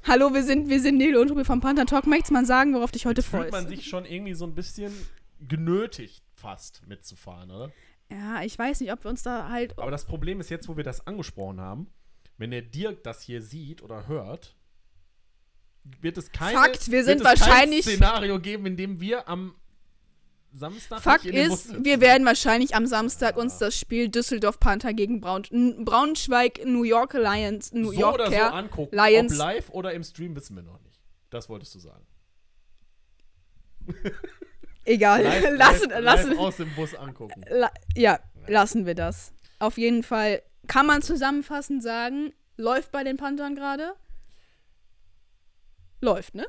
[0.05, 2.07] Hallo, wir sind, wir sind Nele und Ruby vom Panther Talk.
[2.07, 3.53] Möchtest du mal sagen, worauf dich heute Jetzt fühlt freust?
[3.53, 4.93] man sich schon irgendwie so ein bisschen
[5.41, 7.73] genötigt, fast mitzufahren, oder?
[8.11, 9.79] Ja, ich weiß nicht, ob wir uns da halt.
[9.79, 11.89] Aber das Problem ist jetzt, wo wir das angesprochen haben,
[12.39, 14.57] wenn der Dirk das hier sieht oder hört,
[16.01, 19.55] wird es keine, Fakt, wir sind wahrscheinlich- kein Szenario geben, in dem wir am
[20.53, 25.43] Samstag Fakt ist, wir werden wahrscheinlich am Samstag uns das Spiel Düsseldorf Panther gegen Braun
[25.85, 29.33] Braunschweig New York Lions, New so Yorker oder so angucken, Lions.
[29.33, 30.99] ob live oder im Stream wissen wir noch nicht.
[31.29, 32.07] Das wolltest du sagen.
[34.89, 37.45] Egal, Live, lassen, live, lassen, live aus dem Bus angucken.
[37.51, 39.35] la ja, lassen wir das.
[39.59, 43.95] Auf jeden Fall kann man zusammenfassend sagen, läuft bei den Panthern gerade.
[46.01, 46.47] Läuft, ne?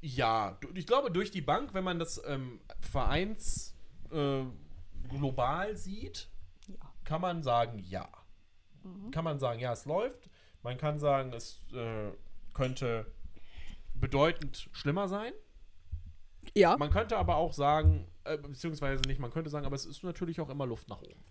[0.00, 3.74] Ja, ich glaube, durch die Bank, wenn man das ähm, Vereins
[4.10, 4.44] äh,
[5.08, 6.30] global sieht,
[7.04, 8.08] kann man sagen, ja.
[9.10, 10.30] Kann man sagen, ja, es läuft.
[10.62, 12.12] Man kann sagen, es äh,
[12.54, 13.12] könnte
[13.94, 15.32] bedeutend schlimmer sein.
[16.54, 16.76] Ja.
[16.76, 20.40] Man könnte aber auch sagen, äh, beziehungsweise nicht, man könnte sagen, aber es ist natürlich
[20.40, 21.24] auch immer Luft nach oben.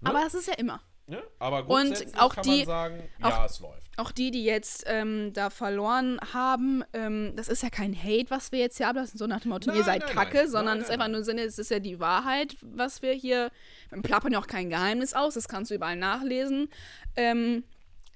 [0.00, 0.10] Ne?
[0.10, 0.80] Aber das ist ja immer.
[1.06, 1.22] Ne?
[1.38, 3.90] Aber grundsätzlich auch kann die- man sagen, auch- ja, es läuft.
[3.98, 8.52] Auch die, die jetzt ähm, da verloren haben, ähm, das ist ja kein Hate, was
[8.52, 10.48] wir jetzt hier ablassen, so nach dem Motto, Nein, ihr seid nein, kacke, nein.
[10.48, 13.50] sondern es ist einfach nur Sinne, es ist ja die Wahrheit, was wir hier,
[13.90, 16.70] wir plappern ja auch kein Geheimnis aus, das kannst du überall nachlesen.
[17.16, 17.64] Ähm,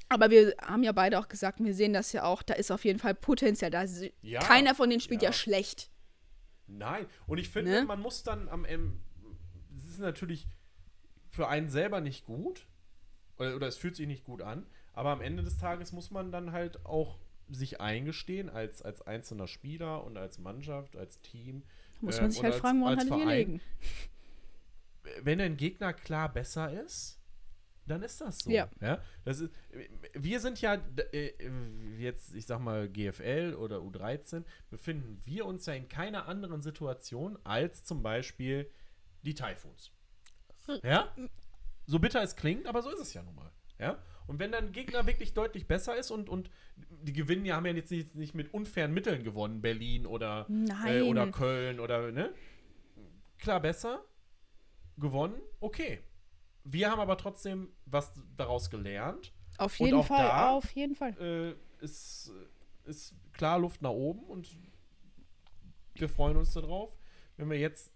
[0.09, 2.86] aber wir haben ja beide auch gesagt, wir sehen das ja auch, da ist auf
[2.86, 3.84] jeden Fall Potenzial da.
[4.22, 5.32] Ja, Keiner von denen spielt ja, ja.
[5.34, 5.90] schlecht.
[6.68, 7.84] Nein, und ich finde, Ne?
[7.84, 8.92] man muss dann am Ende,
[9.76, 10.46] es ist natürlich
[11.30, 12.66] für einen selber nicht gut,
[13.38, 16.30] oder, oder es fühlt sich nicht gut an, aber am Ende des Tages muss man
[16.32, 21.62] dann halt auch sich eingestehen als, als einzelner Spieler und als Mannschaft, als Team.
[22.02, 23.38] Muss äh, man sich oder halt als- fragen, woran als halt wir Verein.
[23.38, 23.60] legen.
[25.22, 27.17] Wenn ein Gegner klar besser ist,
[27.89, 28.51] dann ist das so.
[28.51, 28.68] Ja.
[29.24, 29.53] Das ist,
[30.14, 30.78] wir sind ja
[31.12, 31.32] äh,
[31.99, 37.39] jetzt, ich sag mal, GFL oder U13, befinden wir uns ja in keiner anderen Situation
[37.45, 38.70] als zum Beispiel
[39.22, 39.93] die Typhoons.
[40.82, 41.14] Ja?
[41.86, 43.51] So bitter es klingt, aber so ist es ja nun mal.
[43.78, 44.03] Ja?
[44.26, 47.66] Und wenn dann ein Gegner wirklich deutlich besser ist und, und die gewinnen ja, haben
[47.66, 50.47] ja jetzt nicht, nicht mit unfairen Mitteln gewonnen, Berlin oder,
[50.86, 52.34] äh, oder Köln oder, ne?
[53.39, 54.05] Klar besser,
[54.99, 56.01] gewonnen, okay.
[56.70, 59.32] Wir haben aber trotzdem was daraus gelernt.
[59.56, 61.16] Auf jeden auch Fall, da- auf jeden Fall.
[61.80, 62.30] Äh, ist,
[62.84, 64.48] ist klar Luft nach oben und
[65.94, 66.90] wir freuen uns darauf,
[67.36, 67.92] wenn wir jetzt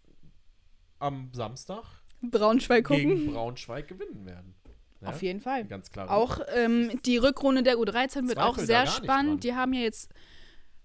[0.98, 1.84] am Samstag
[2.22, 3.08] Braunschweig gucken.
[3.08, 4.54] gegen Braunschweig gewinnen werden.
[5.00, 5.08] Ja?
[5.08, 5.64] Auf jeden Fall.
[5.66, 6.10] Ganz klar.
[6.10, 9.44] Auch ähm, die Rückrunde der U13 wird auch Zweifel da sehr spannend.
[9.44, 10.10] Die haben ja jetzt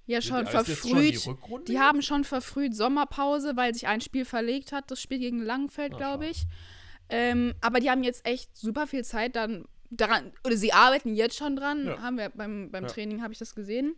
[0.08, 1.68] ja schon ist jetzt schon verfrüht.
[1.68, 5.42] die Die haben schon verfrüht Sommerpause, weil sich ein Spiel verlegt hat, das Spiel gegen
[5.42, 6.48] Langenfeld, glaube schade.
[7.10, 11.38] Ähm, aber die haben jetzt echt super viel Zeit dann daran, oder sie arbeiten jetzt
[11.38, 12.02] schon dran, Ja.
[12.02, 12.90] haben wir beim, beim Ja.
[12.90, 13.96] Training, habe ich das gesehen.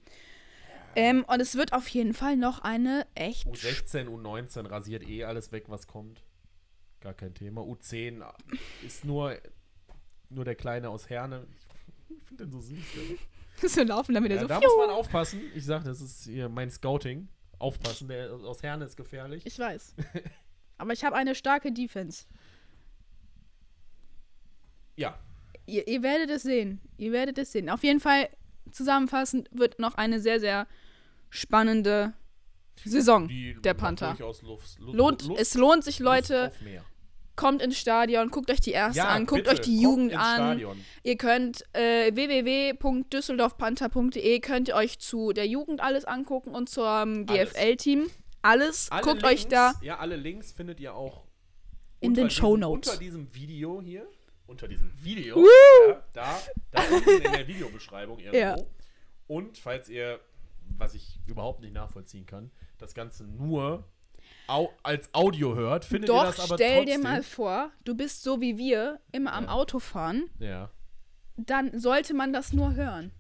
[0.96, 5.52] Ähm, und es wird auf jeden Fall noch eine echt U16, U19 rasiert eh alles
[5.52, 6.24] weg, was kommt.
[7.00, 7.62] Gar kein Thema.
[7.62, 8.24] U10
[8.86, 9.38] ist nur,
[10.30, 11.48] nur der Kleine aus Herne.
[12.10, 12.78] Ich finde den so süß.
[13.62, 13.70] Der.
[13.70, 15.42] so laufen, damit er Ja, so da muss man aufpassen.
[15.56, 17.28] Ich sag, das ist hier mein Scouting.
[17.60, 19.46] Aufpassen, der aus Herne ist gefährlich.
[19.46, 19.96] Ich weiß.
[20.78, 22.26] Aber ich habe eine starke Defense.
[25.00, 25.18] Ja,
[25.66, 26.82] Ihr, ihr werdet es sehen.
[26.98, 27.70] Ihr werdet es sehen.
[27.70, 28.30] Auf jeden Fall,
[28.72, 30.66] zusammenfassend, wird noch eine sehr, sehr
[31.30, 32.14] spannende
[32.84, 34.12] Saison die der Panther.
[34.16, 36.52] durchaus Lust, Lust, Lohnt, Lust, es lohnt sich, Leute.
[37.36, 40.36] Kommt ins Stadion, guckt euch die erste Ja, an, guckt bitte, euch die Jugend an.
[40.36, 40.84] Stadion.
[41.04, 47.54] Ihr könnt äh, www.düsseldorfpanther.de könnt ihr euch zu der Jugend alles angucken und zum Alles.
[47.54, 48.10] GFL-Team.
[48.42, 48.92] Alles.
[48.92, 49.74] Alle Guckt Links, euch da.
[49.82, 51.26] Ja, alle Links findet ihr auch
[52.00, 52.90] In den diesem- Shownotes.
[52.92, 54.08] Unter diesem Video hier.
[54.50, 55.38] Unter diesem Video.
[55.38, 56.40] Ja, da,
[56.72, 58.38] da unten in der Videobeschreibung irgendwo.
[58.38, 58.56] Ja.
[59.28, 60.20] Und falls ihr,
[60.78, 63.86] was ich überhaupt nicht nachvollziehen kann, das Ganze nur
[64.48, 67.02] au als Audio hört, findet ihr Doch, das aber stell trotzdem.
[67.02, 69.52] dir mal vor, du bist so wie wir, immer am Ja.
[69.52, 70.30] Auto fahren.
[70.40, 70.72] Ja.
[71.38, 73.12] Dann sollte man das nur hören.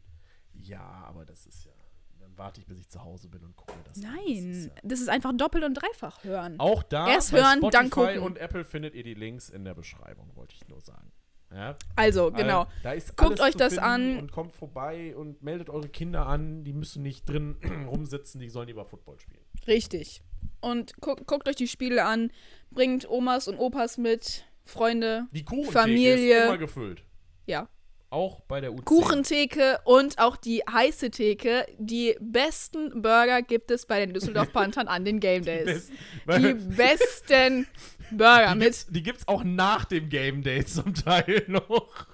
[0.53, 1.71] Ja, aber das ist ja.
[2.19, 4.03] Dann warte ich, bis ich zu Hause bin und gucke das an.
[4.03, 6.59] Das ist Nein, ja, das ist einfach doppelt und dreifach hören.
[6.59, 8.19] Auch da Erst bei hören, Spotify dann gucken.
[8.19, 11.11] und Apple findet ihr die Links in der Beschreibung, wollte ich nur sagen.
[11.51, 11.75] Ja?
[11.95, 12.67] Also, genau.
[12.83, 14.19] Da Guckt euch das an.
[14.19, 16.63] Und kommt vorbei und meldet eure Kinder an.
[16.63, 17.57] Die müssen nicht drin
[17.89, 19.43] rumsitzen, die sollen lieber Football spielen.
[19.67, 20.21] Richtig.
[20.61, 22.31] Und guckt, guckt euch die Spiele an,
[22.69, 26.37] bringt Omas und Opas mit, Freunde, Die Kuchentheke Familie.
[26.39, 27.03] ist immer gefüllt.
[27.45, 27.67] ja.
[28.11, 28.85] Auch bei der U10.
[28.85, 31.67] Kuchentheke und auch die heiße Theke.
[31.77, 35.91] Die besten Burger gibt es bei den Düsseldorf Panthern an den Game Days.
[36.25, 37.67] Besten- Die besten
[38.11, 42.07] Burger die, mit gibt's, die gibt's auch nach dem Game Day zum Teil noch.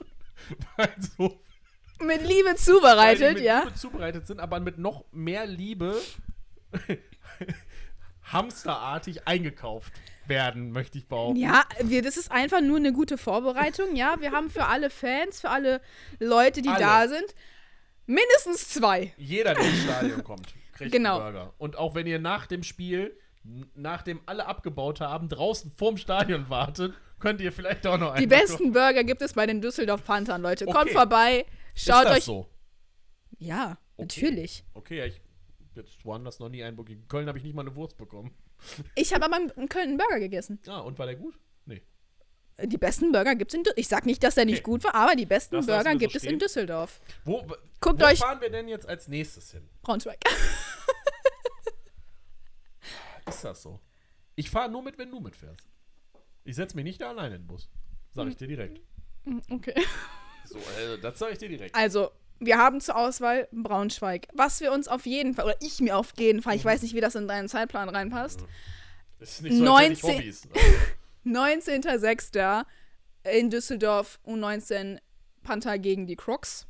[0.78, 1.42] Weil so
[2.00, 3.60] mit Liebe weil die zubereitet, mit ja.
[3.62, 6.00] Liebe zubereitet sind, aber mit noch mehr Liebe
[8.32, 9.94] hamsterartig eingekauft
[10.28, 11.40] werden, möchte ich behaupten.
[11.40, 14.20] Ja, wir, das ist einfach nur eine gute Vorbereitung, ja.
[14.20, 15.82] Wir haben für alle Fans, für alle
[16.20, 16.80] Leute, die Alle.
[16.80, 17.36] da sind,
[18.08, 19.14] mindestens zwei.
[19.18, 21.20] Jeder, der ins Stadion kommt, kriegt Genau.
[21.20, 21.54] einen Burger.
[21.58, 23.18] Und auch wenn ihr nach dem Spiel,
[23.76, 28.28] nachdem alle abgebaut haben, draußen vorm Stadion wartet, könnt ihr vielleicht auch noch einen Die
[28.28, 30.66] besten Burger gibt es bei den Düsseldorf Panthern, Leute.
[30.66, 30.94] Kommt Okay.
[30.94, 32.24] vorbei, Ist schaut das euch.
[32.24, 32.50] so?
[33.38, 34.22] Ja, Okay.
[34.26, 34.64] natürlich.
[34.74, 35.22] Okay, ja, ich
[35.76, 36.94] jetzt woanders noch nie einen Burger.
[36.94, 38.32] In Köln habe ich nicht mal eine Wurst bekommen.
[38.96, 40.60] Ich habe aber in Köln einen Burger gegessen.
[40.68, 41.38] Ah, und war der gut?
[41.66, 41.82] Nee.
[42.64, 43.78] Die besten Burger gibt es in Düsseldorf.
[43.80, 44.72] Ich sag nicht, dass der nicht Okay.
[44.72, 46.40] gut war, aber die besten Das Burger so gibt es in stehen.
[46.40, 47.02] Düsseldorf.
[47.26, 47.46] Wo,
[47.82, 49.68] Guckt wo euch- fahren wir denn jetzt als nächstes hin?
[49.82, 50.18] Braunschweig.
[53.28, 53.80] Ist das so?
[54.36, 55.68] Ich fahre nur mit, wenn du mitfährst.
[56.44, 57.70] Ich setze mich nicht da alleine in den Bus.
[58.12, 58.80] Sag ich dir direkt.
[59.50, 59.74] Okay.
[60.46, 61.74] So, äh, das sage ich dir direkt.
[61.76, 64.28] Also, wir haben zur Auswahl Braunschweig.
[64.34, 66.68] Was wir uns auf jeden Fall, oder ich mir auf jeden Fall, ich Mhm.
[66.70, 68.46] weiß nicht, wie das in deinen Zeitplan reinpasst,
[69.20, 70.86] Das ist nicht so, als hätte ich 19 Hobbys.
[71.26, 72.66] 19.06.
[73.24, 75.00] in Düsseldorf U19
[75.42, 76.68] Panther gegen die Crocs.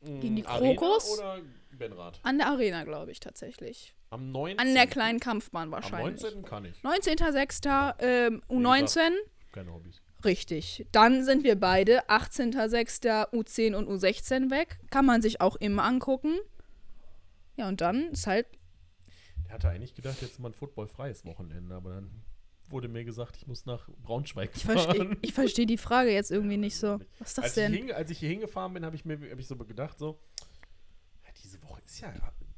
[0.00, 1.18] Gegen die Arena Krokos?
[1.18, 1.40] oder
[1.72, 2.20] Benrad?
[2.22, 3.94] An der Arena, glaube ich, tatsächlich.
[4.14, 4.58] Am 19.
[4.60, 6.22] An der kleinen Kampfbahn Am wahrscheinlich.
[6.22, 6.44] 19.
[6.44, 6.76] kann ich.
[6.82, 7.94] 19.06.
[7.98, 9.10] Ähm, U19.
[9.52, 10.00] Keine Hobbys.
[10.24, 10.86] Richtig.
[10.92, 13.32] Dann sind wir beide 18.06.
[13.32, 14.78] U10 und U16 weg.
[14.90, 16.38] Kann man sich auch immer angucken.
[17.56, 18.46] Ja, und dann ist halt.
[19.46, 22.24] Der hatte eigentlich gedacht, jetzt ist mal ein footballfreies Wochenende, aber dann
[22.68, 25.18] wurde mir gesagt, ich muss nach Braunschweig Ich verstehe fahren.
[25.22, 26.98] ich versteh die Frage jetzt irgendwie nicht so.
[27.18, 27.72] Was ist das als, denn?
[27.72, 30.18] Ich hinge, als ich hier hingefahren bin, habe ich mir hab ich so gedacht, so,
[31.24, 32.12] ja, diese Woche ist ja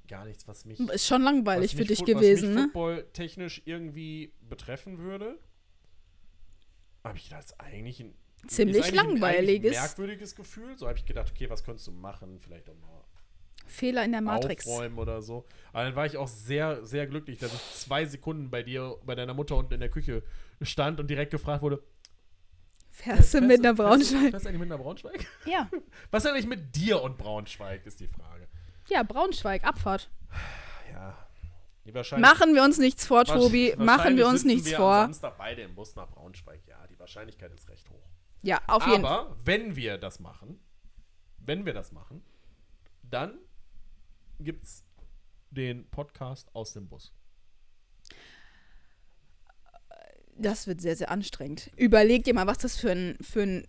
[0.08, 2.62] gar nichts, was mich, Ist schon langweilig für dich gewesen, was mich ne?
[2.64, 5.38] footballtechnisch irgendwie betreffen würde.
[7.04, 8.14] Habe ich gedacht, das ist eigentlich ein
[8.48, 9.70] Ziemlich eigentlich ein- langweiliges.
[9.72, 10.76] Eigentlich ein merkwürdiges Gefühl.
[10.78, 12.38] So habe ich gedacht, okay, was könntest du machen?
[12.40, 13.04] Vielleicht auch mal
[13.66, 14.66] Fehler in der Matrix.
[14.66, 15.44] aufräumen oder so.
[15.72, 19.14] Aber dann war ich auch sehr, sehr glücklich, dass ich zwei Sekunden bei dir, bei
[19.16, 20.22] deiner Mutter unten in der Küche
[20.62, 21.82] stand und direkt gefragt wurde,
[22.90, 24.30] Fährst du mit einer Braunschweig?
[24.30, 25.26] Fährst du eigentlich mit einer Braunschweig?
[25.44, 25.68] Ja.
[26.10, 28.35] Was ist eigentlich mit dir und Braunschweig, ist die Frage.
[28.88, 30.10] Ja, Braunschweig, Abfahrt.
[30.92, 31.16] Ja.
[32.18, 33.74] Machen wir uns nichts vor, Tobi.
[33.78, 34.94] Machen wir uns nichts wir vor.
[34.94, 36.60] Am Samstag beide im Bus nach Braunschweig.
[36.66, 38.02] Ja, die Wahrscheinlichkeit ist recht hoch.
[38.42, 39.18] Ja, auf jeden Fall.
[39.18, 40.60] Aber wenn wir das machen,
[41.38, 42.22] wenn wir das machen,
[43.02, 43.38] dann
[44.40, 44.84] gibt's
[45.50, 47.12] den Podcast aus dem Bus.
[50.36, 51.70] Das wird sehr, sehr anstrengend.
[51.76, 53.66] Überleg dir mal, was das für ein, für ein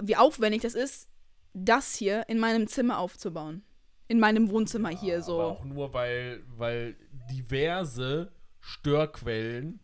[0.00, 1.09] wie aufwendig das ist,
[1.52, 3.62] das hier in meinem Zimmer aufzubauen.
[4.08, 5.40] In meinem Wohnzimmer hier Aber so.
[5.40, 6.96] auch nur, weil, weil
[7.30, 9.80] diverse Störquellen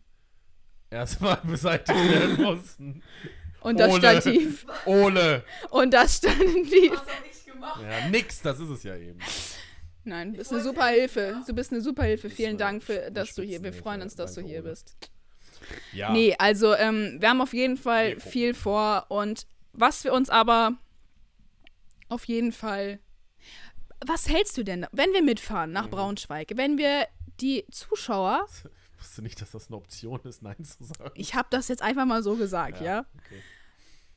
[0.91, 3.03] erstmal beseitigt werden mussten.
[3.61, 4.01] Und das Ole.
[4.01, 4.67] Stativ.
[4.85, 5.45] Ole.
[5.71, 7.01] Und das Stativ.
[7.83, 9.19] Ja, nix, das ist es ja eben.
[10.05, 11.43] Nein, du bist eine super Hilfe.
[11.47, 12.31] Du bist eine super Hilfe.
[12.31, 13.63] Vielen Dank, für, dass du hier.
[13.63, 14.97] Wir freuen uns, dass du hier bist.
[15.93, 16.13] Ja.
[16.13, 20.75] Nee, also ähm, wir haben auf jeden Fall viel vor und was wir uns aber
[22.09, 23.01] auf jeden Fall.
[24.07, 25.75] Was hältst du denn, wenn wir mitfahren Mhm.
[25.75, 26.53] nach Braunschweig?
[26.57, 27.07] Wenn wir
[27.41, 28.47] die Zuschauer,
[28.99, 31.11] Wusste nicht, dass das eine Option ist, Nein zu sagen.
[31.15, 33.43] ich habe das jetzt einfach mal so gesagt, ja, Okay.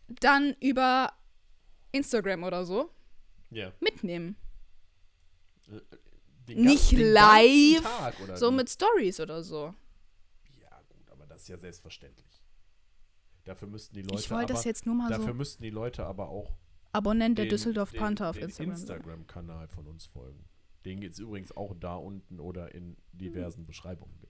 [0.08, 1.12] dann über
[1.92, 2.90] Instagram oder so
[3.50, 3.74] Ja.
[3.82, 4.38] mitnehmen.
[6.48, 7.88] Den Nicht den live,
[8.36, 8.56] So wie?
[8.56, 9.74] mit Stories oder so.
[10.60, 12.42] Ja, gut, aber das ist ja selbstverständlich.
[13.44, 15.34] Dafür müssten die Leute Ich wollte das jetzt nur mal dafür so.
[15.34, 16.58] müssten die Leute aber auch
[16.92, 18.72] Abonnent der den- Düsseldorf den, Panther auf den Instagram.
[18.74, 20.44] Instagram-Kanal von uns folgen.
[20.86, 24.16] Den geht es übrigens auch da unten oder in diversen Beschreibungen.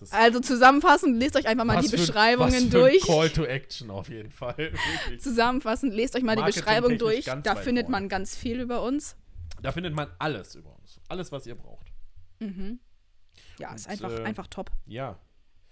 [0.00, 3.00] Ist Also zusammenfassend, lest euch einfach mal was die für Beschreibungen durch.
[3.06, 4.56] Call to Action auf jeden Fall.
[4.58, 5.20] Wirklich.
[5.20, 7.24] Zusammenfassend, lest euch mal die Beschreibung durch.
[7.24, 9.16] Da findet man ganz viel über uns.
[9.62, 11.00] Da findet man alles über uns.
[11.08, 11.92] Alles, was ihr braucht.
[12.40, 12.80] Mhm.
[13.58, 14.72] Ja, ist Und, einfach, äh, einfach top.
[14.86, 15.18] Ja.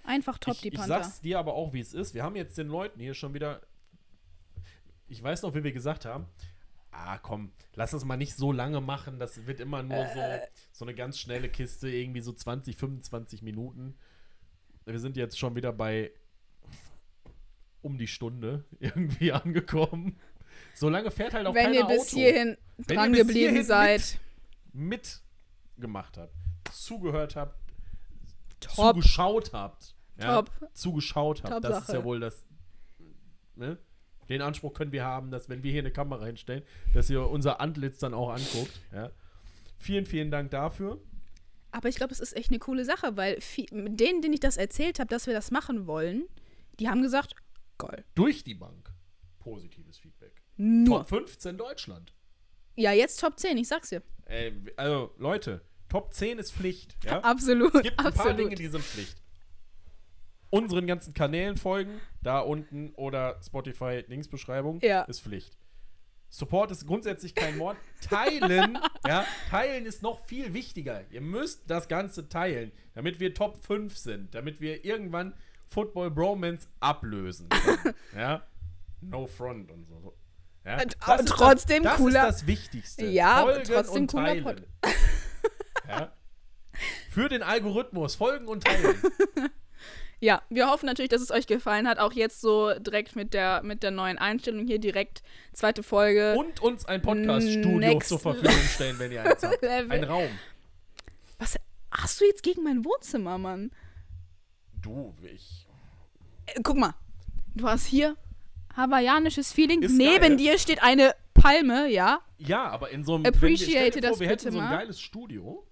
[0.04, 1.02] Einfach top, ich, die ich Panther.
[1.02, 2.14] sag's dir aber auch, wie es ist.
[2.14, 3.60] Wir haben jetzt den Leuten hier schon wieder.
[5.12, 6.24] Ich weiß noch, wie wir gesagt haben.
[6.90, 9.18] Ah, komm, lass es mal nicht so lange machen.
[9.18, 10.40] Das wird immer nur so, Äh.
[10.72, 13.94] so eine ganz schnelle Kiste, irgendwie so 20, 25 Minuten.
[14.86, 16.12] Wir sind jetzt schon wieder bei
[17.82, 20.18] um die Stunde irgendwie angekommen.
[20.74, 22.16] So lange fährt halt auch Wenn keiner ihr bis Auto.
[22.16, 24.18] hierhin Wenn dran ihr bis geblieben hierhin seid,
[24.72, 26.32] mitgemacht habt,
[26.72, 27.54] zugehört habt,
[28.60, 28.94] top.
[28.94, 29.94] zugeschaut habt.
[30.18, 30.50] Ja, Top.
[30.72, 31.52] Zugeschaut habt.
[31.52, 31.98] Top das ist Sache.
[31.98, 32.46] ja wohl das.
[33.56, 33.78] Ne?
[34.32, 36.62] Den Anspruch können wir haben, dass wenn wir hier eine Kamera hinstellen,
[36.94, 38.80] dass ihr unser Antlitz dann auch anguckt.
[38.92, 39.10] Ja.
[39.78, 41.00] Vielen, vielen Dank dafür.
[41.70, 44.40] Aber ich glaube, es ist echt eine coole Sache, weil vi- mit denen, denen ich
[44.40, 46.24] das erzählt habe, dass wir das machen wollen,
[46.80, 47.34] die haben gesagt,
[47.78, 48.04] geil.
[48.14, 48.90] Durch die Bank.
[49.38, 50.42] Positives Feedback.
[50.56, 50.98] Nur.
[50.98, 52.12] Top 15 Deutschland.
[52.76, 54.02] Ja, jetzt Top 10, ich sag's dir.
[54.26, 56.96] Äh, also, Leute, Top 10 ist Pflicht.
[57.04, 57.20] Ja?
[57.22, 57.74] Absolut.
[57.74, 58.38] Es gibt ein paar absolut.
[58.38, 59.21] Dinge, die sind Pflicht.
[60.54, 65.02] Unseren ganzen Kanälen folgen, da unten oder Spotify Linksbeschreibung, Ja.
[65.04, 65.56] ist Pflicht.
[66.28, 67.76] Support ist grundsätzlich kein Wort.
[68.02, 71.02] Teilen, ja, teilen ist noch viel wichtiger.
[71.10, 75.34] Ihr müsst das Ganze teilen, damit wir Top 5 sind, damit wir irgendwann
[75.68, 77.48] Football Bromance ablösen.
[77.48, 78.42] können, ja,
[79.00, 80.14] no front und so.
[80.66, 83.06] Ja, das trotzdem das, cooler- Das ist das Wichtigste.
[83.06, 84.66] Ja, aber Folgen trotzdem und cooler teilen.
[85.88, 86.12] Ja.
[87.10, 88.96] Für den Algorithmus folgen und teilen.
[90.22, 91.98] Ja, wir hoffen natürlich, dass es euch gefallen hat.
[91.98, 95.20] Auch jetzt so direkt mit der, mit der neuen Einstellung hier direkt
[95.52, 96.36] zweite Folge.
[96.38, 99.64] und uns ein Podcast-Studio zur Verfügung stellen, wenn ihr eins habt.
[99.64, 100.28] Ein Raum.
[101.40, 101.56] Was
[101.90, 103.72] hast du jetzt gegen mein Wohnzimmer, Mann?
[104.80, 105.66] Du, ich.
[106.46, 106.94] Äh, guck mal.
[107.56, 108.16] Du hast hier
[108.76, 109.82] hawaiianisches Feeling.
[109.82, 110.36] Ist Neben geil.
[110.36, 113.26] dir steht eine Palme, ja, Ja, aber in so einem.
[113.26, 115.66] Appreciate das vor, wir hätten bitte so ein geiles Studio.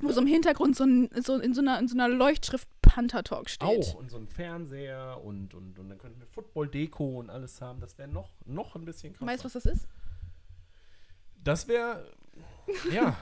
[0.00, 2.68] Wo so im Hintergrund so, ein, so in, so einer, in so einer Leuchtschrift
[2.98, 3.68] Panther Talk steht.
[3.68, 3.94] auch.
[3.94, 7.78] Und so ein Fernseher und, und, und dann könnten wir Football-Deko und alles haben.
[7.78, 9.30] Das wäre noch, noch ein bisschen krasser.
[9.30, 9.86] Weißt du, was das ist?
[11.44, 12.10] Das wäre.
[12.90, 13.16] Ja,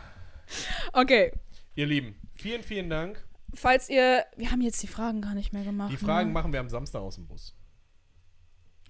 [0.94, 1.32] Okay.
[1.74, 3.22] ihr Lieben, vielen, vielen Dank.
[3.52, 4.24] Falls ihr.
[4.36, 5.92] Wir haben jetzt die Fragen gar nicht mehr gemacht.
[5.92, 6.32] Die Fragen ne?
[6.32, 7.54] machen wir am Samstag aus dem Bus.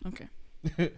[0.05, 0.29] Okay.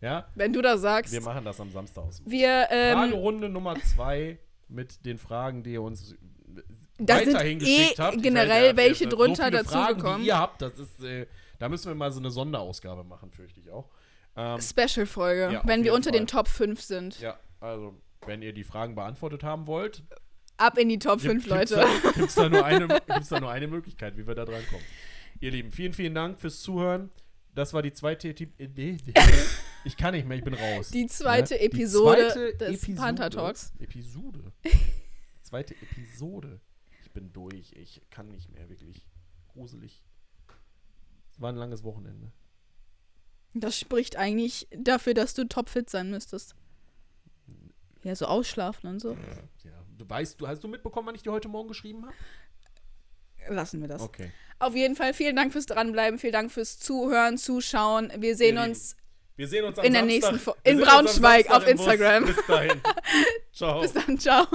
[0.00, 1.12] Ja, Wenn du das sagst.
[1.12, 2.32] wir machen das am Samstag aus dem Bus.
[2.32, 6.16] Wir, ähm, Fragerunde Nummer zwei mit den Fragen, die ihr uns
[7.06, 8.22] Das sind weiterhin eh habt.
[8.22, 10.24] Generell weiß, welche so drunter Fragen, dazugekommen.
[10.26, 11.26] ihr habt, das ist, äh,
[11.58, 13.88] da müssen wir mal so eine Sonderausgabe machen, fürchte ich auch.
[14.36, 16.18] Ähm, Special-Folge, Ja, wenn wir unter Fall.
[16.20, 17.20] den Top 5 sind.
[17.20, 17.94] ja, also,
[18.26, 20.02] wenn ihr die Fragen beantwortet haben wollt,
[20.58, 21.84] Ab in die Top 5, gibt, Leute.
[22.14, 24.82] Gibt es da, nur eine- gibt's da nur eine Möglichkeit, wie wir da dran kommen.
[25.40, 27.10] Ihr Lieben, vielen, vielen Dank fürs Zuhören.
[27.54, 28.96] Das war die zweite Eti- äh,
[29.84, 30.90] Ich kann nicht mehr, ich bin raus.
[30.90, 33.72] Die zweite Ja, die Episode zweite des Episode- Panther Talks.
[33.80, 34.52] Episode.
[35.42, 36.60] zweite Episode.
[37.12, 37.72] Bin durch.
[37.72, 39.06] Ich kann nicht mehr, wirklich.
[39.48, 40.02] Gruselig.
[41.30, 42.32] Es war ein langes Wochenende.
[43.54, 46.54] Das spricht eigentlich dafür, dass du topfit sein müsstest.
[48.02, 49.12] Ja, so ausschlafen und so.
[49.64, 49.72] Ja.
[49.98, 52.14] Du weißt, du hast du mitbekommen, wann ich dir heute Morgen geschrieben habe?
[53.54, 54.00] Lassen wir das.
[54.02, 54.32] Okay.
[54.58, 58.10] Auf jeden Fall vielen Dank fürs Dranbleiben, vielen Dank fürs Zuhören, Zuschauen.
[58.18, 58.96] Wir sehen Ihr uns.
[59.36, 60.06] Wir sehen uns In der Samstag.
[60.06, 61.66] nächsten Fo- Wir in Braunschweig auf.
[61.66, 62.24] Instagram.
[62.26, 62.80] Bis dahin.
[63.52, 63.80] Ciao.
[63.80, 64.46] Bis dann, ciao.